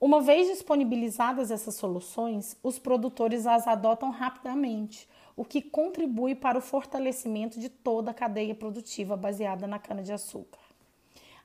Uma 0.01 0.21
vez 0.21 0.49
disponibilizadas 0.49 1.53
essas 1.53 1.77
soluções, 1.77 2.57
os 2.62 2.79
produtores 2.79 3.47
as 3.47 3.68
adotam 3.68 4.11
rapidamente, 4.11 5.09
o 5.37 5.45
que 5.45 5.62
contribui 5.62 6.35
para 6.35 6.59
o 6.59 6.62
fortalecimento 6.62 7.59
de 7.59 7.68
toda 7.68 8.11
a 8.11 8.14
cadeia 8.14 8.55
produtiva 8.55 9.16
baseada 9.16 9.66
na 9.66 9.79
cana-de-açúcar. 9.79 10.61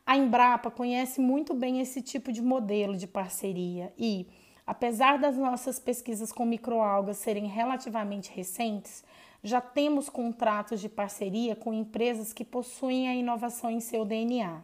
A 0.05 0.15
Embrapa 0.15 0.71
conhece 0.71 1.19
muito 1.19 1.53
bem 1.53 1.81
esse 1.81 2.01
tipo 2.01 2.31
de 2.31 2.41
modelo 2.41 2.95
de 2.95 3.07
parceria 3.07 3.93
e, 3.97 4.27
apesar 4.65 5.17
das 5.17 5.37
nossas 5.37 5.79
pesquisas 5.79 6.31
com 6.31 6.45
microalgas 6.45 7.17
serem 7.17 7.45
relativamente 7.45 8.31
recentes, 8.33 9.03
já 9.43 9.61
temos 9.61 10.09
contratos 10.09 10.79
de 10.81 10.89
parceria 10.89 11.55
com 11.55 11.73
empresas 11.73 12.33
que 12.33 12.45
possuem 12.45 13.07
a 13.07 13.15
inovação 13.15 13.69
em 13.69 13.79
seu 13.79 14.05
DNA 14.05 14.61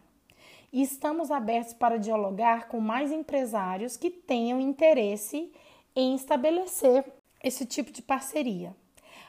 e 0.74 0.82
estamos 0.82 1.30
abertos 1.30 1.72
para 1.72 2.00
dialogar 2.00 2.66
com 2.66 2.80
mais 2.80 3.12
empresários 3.12 3.96
que 3.96 4.10
tenham 4.10 4.60
interesse 4.60 5.52
em 5.94 6.16
estabelecer 6.16 7.04
esse 7.40 7.64
tipo 7.64 7.92
de 7.92 8.02
parceria. 8.02 8.74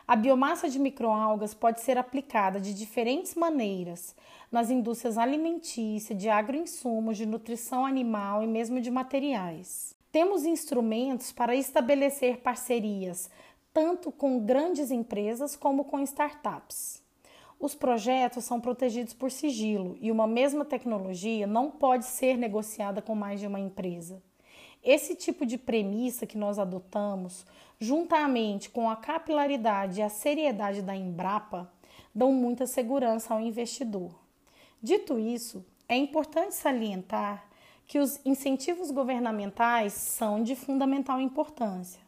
A 0.07 0.15
biomassa 0.15 0.69
de 0.69 0.77
microalgas 0.77 1.55
pode 1.55 1.81
ser 1.81 1.97
aplicada 1.97 2.59
de 2.59 2.75
diferentes 2.75 3.33
maneiras 3.33 4.15
nas 4.51 4.69
indústrias 4.69 5.17
alimentícias, 5.17 6.17
de 6.17 6.29
agroinsumos, 6.29 7.17
de 7.17 7.25
nutrição 7.25 7.83
animal 7.83 8.43
e 8.43 8.47
mesmo 8.47 8.79
de 8.79 8.91
materiais. 8.91 9.95
Temos 10.11 10.45
instrumentos 10.45 11.31
para 11.31 11.55
estabelecer 11.55 12.37
parcerias 12.37 13.31
tanto 13.73 14.11
com 14.11 14.39
grandes 14.39 14.91
empresas 14.91 15.55
como 15.55 15.83
com 15.83 15.99
startups. 16.01 17.03
Os 17.59 17.73
projetos 17.73 18.45
são 18.45 18.61
protegidos 18.61 19.13
por 19.13 19.31
sigilo 19.31 19.97
e 19.99 20.11
uma 20.11 20.27
mesma 20.27 20.63
tecnologia 20.63 21.47
não 21.47 21.71
pode 21.71 22.05
ser 22.05 22.37
negociada 22.37 23.01
com 23.01 23.15
mais 23.15 23.39
de 23.39 23.47
uma 23.47 23.59
empresa. 23.59 24.21
Esse 24.85 25.15
tipo 25.15 25.47
de 25.47 25.57
premissa 25.57 26.27
que 26.27 26.37
nós 26.37 26.59
adotamos, 26.59 27.43
juntamente 27.79 28.69
com 28.69 28.87
a 28.87 28.95
capilaridade 28.95 29.99
e 29.99 30.03
a 30.03 30.09
seriedade 30.09 30.83
da 30.83 30.95
Embrapa, 30.95 31.67
dão 32.13 32.31
muita 32.31 32.67
segurança 32.67 33.33
ao 33.33 33.41
investidor. 33.41 34.11
Dito 34.79 35.17
isso, 35.17 35.65
é 35.89 35.97
importante 35.97 36.53
salientar 36.53 37.47
que 37.87 37.97
os 37.97 38.19
incentivos 38.23 38.91
governamentais 38.91 39.93
são 39.93 40.43
de 40.43 40.55
fundamental 40.55 41.19
importância. 41.19 41.99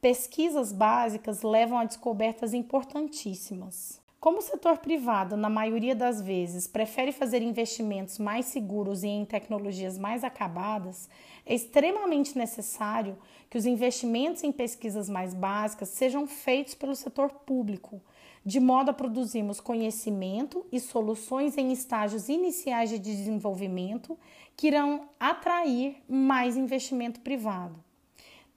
Pesquisas 0.00 0.72
básicas 0.72 1.42
levam 1.42 1.78
a 1.78 1.84
descobertas 1.84 2.52
importantíssimas. 2.52 4.00
Como 4.18 4.38
o 4.38 4.42
setor 4.42 4.78
privado, 4.78 5.36
na 5.36 5.50
maioria 5.50 5.94
das 5.94 6.22
vezes, 6.22 6.66
prefere 6.66 7.12
fazer 7.12 7.42
investimentos 7.42 8.18
mais 8.18 8.46
seguros 8.46 9.02
e 9.02 9.08
em 9.08 9.24
tecnologias 9.26 9.98
mais 9.98 10.24
acabadas, 10.24 11.08
é 11.44 11.54
extremamente 11.54 12.36
necessário 12.36 13.18
que 13.50 13.58
os 13.58 13.66
investimentos 13.66 14.42
em 14.42 14.50
pesquisas 14.50 15.08
mais 15.08 15.34
básicas 15.34 15.90
sejam 15.90 16.26
feitos 16.26 16.74
pelo 16.74 16.96
setor 16.96 17.30
público, 17.30 18.00
de 18.44 18.58
modo 18.58 18.90
a 18.90 18.94
produzirmos 18.94 19.60
conhecimento 19.60 20.64
e 20.72 20.80
soluções 20.80 21.58
em 21.58 21.70
estágios 21.70 22.28
iniciais 22.28 22.88
de 22.88 22.98
desenvolvimento 22.98 24.18
que 24.56 24.68
irão 24.68 25.10
atrair 25.20 26.02
mais 26.08 26.56
investimento 26.56 27.20
privado. 27.20 27.85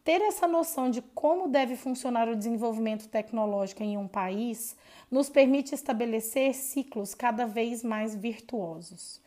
Ter 0.09 0.23
essa 0.23 0.47
noção 0.47 0.89
de 0.89 1.03
como 1.03 1.47
deve 1.47 1.75
funcionar 1.75 2.27
o 2.27 2.35
desenvolvimento 2.35 3.07
tecnológico 3.07 3.83
em 3.83 3.95
um 3.95 4.07
país 4.07 4.75
nos 5.11 5.29
permite 5.29 5.75
estabelecer 5.75 6.55
ciclos 6.55 7.13
cada 7.13 7.45
vez 7.45 7.83
mais 7.83 8.15
virtuosos. 8.15 9.21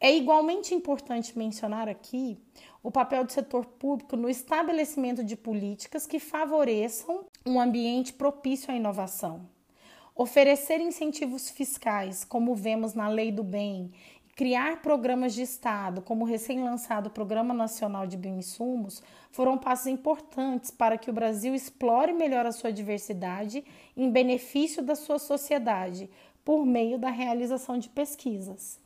É 0.00 0.10
igualmente 0.10 0.74
importante 0.74 1.36
mencionar 1.36 1.86
aqui 1.86 2.38
o 2.82 2.90
papel 2.90 3.24
do 3.24 3.30
setor 3.30 3.66
público 3.66 4.16
no 4.16 4.26
estabelecimento 4.26 5.22
de 5.22 5.36
políticas 5.36 6.06
que 6.06 6.18
favoreçam 6.18 7.26
um 7.44 7.60
ambiente 7.60 8.14
propício 8.14 8.72
à 8.72 8.74
inovação. 8.74 9.46
Oferecer 10.14 10.80
incentivos 10.80 11.50
fiscais, 11.50 12.24
como 12.24 12.54
vemos 12.54 12.94
na 12.94 13.06
Lei 13.06 13.30
do 13.30 13.44
Bem, 13.44 13.92
criar 14.34 14.80
programas 14.80 15.34
de 15.34 15.42
Estado, 15.42 16.00
como 16.00 16.24
o 16.24 16.28
recém-lançado 16.28 17.10
Programa 17.10 17.52
Nacional 17.52 18.06
de 18.06 18.16
Bioinsumos, 18.16 19.02
foram 19.30 19.58
passos 19.58 19.86
importantes 19.86 20.70
para 20.70 20.96
que 20.96 21.10
o 21.10 21.12
Brasil 21.12 21.54
explore 21.54 22.12
melhor 22.12 22.46
a 22.46 22.52
sua 22.52 22.72
diversidade 22.72 23.64
em 23.96 24.10
benefício 24.10 24.82
da 24.82 24.94
sua 24.94 25.18
sociedade, 25.18 26.08
por 26.44 26.66
meio 26.66 26.98
da 26.98 27.10
realização 27.10 27.78
de 27.78 27.88
pesquisas. 27.88 28.80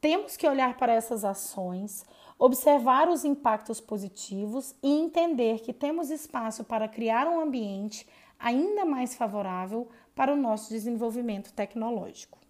Temos 0.00 0.36
que 0.36 0.48
olhar 0.48 0.76
para 0.76 0.94
essas 0.94 1.24
ações, 1.24 2.04
observar 2.38 3.08
os 3.08 3.24
impactos 3.24 3.80
positivos 3.80 4.74
e 4.82 4.88
entender 4.88 5.60
que 5.60 5.72
temos 5.72 6.10
espaço 6.10 6.64
para 6.64 6.88
criar 6.88 7.26
um 7.26 7.40
ambiente 7.40 8.06
ainda 8.38 8.84
mais 8.84 9.14
favorável 9.14 9.88
para 10.14 10.32
o 10.32 10.36
nosso 10.36 10.70
desenvolvimento 10.70 11.52
tecnológico. 11.52 12.45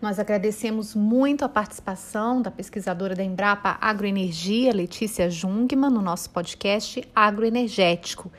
Nós 0.00 0.20
agradecemos 0.20 0.94
muito 0.94 1.44
a 1.44 1.48
participação 1.48 2.40
da 2.40 2.52
pesquisadora 2.52 3.16
da 3.16 3.24
Embrapa 3.24 3.76
Agroenergia, 3.80 4.72
Letícia 4.72 5.28
Jungmann, 5.28 5.90
no 5.90 6.00
nosso 6.00 6.30
podcast 6.30 7.02
Agroenergético. 7.12 8.30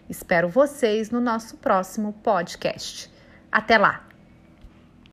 Espero 0.09 0.49
vocês 0.49 1.09
no 1.09 1.19
nosso 1.19 1.57
próximo 1.57 2.13
podcast. 2.23 3.11
Até 3.51 3.77
lá! 3.77 4.14